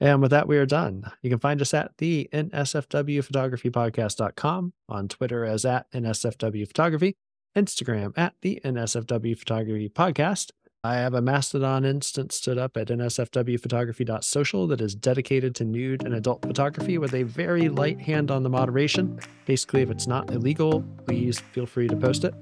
[0.01, 1.11] And with that, we are done.
[1.22, 7.16] You can find us at the NSFW Photography Podcast.com, on Twitter as at NSFW Photography,
[7.57, 10.51] Instagram at the NSFW Photography Podcast.
[10.84, 16.14] I have a Mastodon instance stood up at nsfwphotography.social that is dedicated to nude and
[16.14, 19.18] adult photography with a very light hand on the moderation.
[19.47, 22.34] Basically, if it's not illegal, please feel free to post it.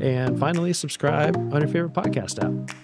[0.00, 2.76] And finally, subscribe on your favorite podcast app.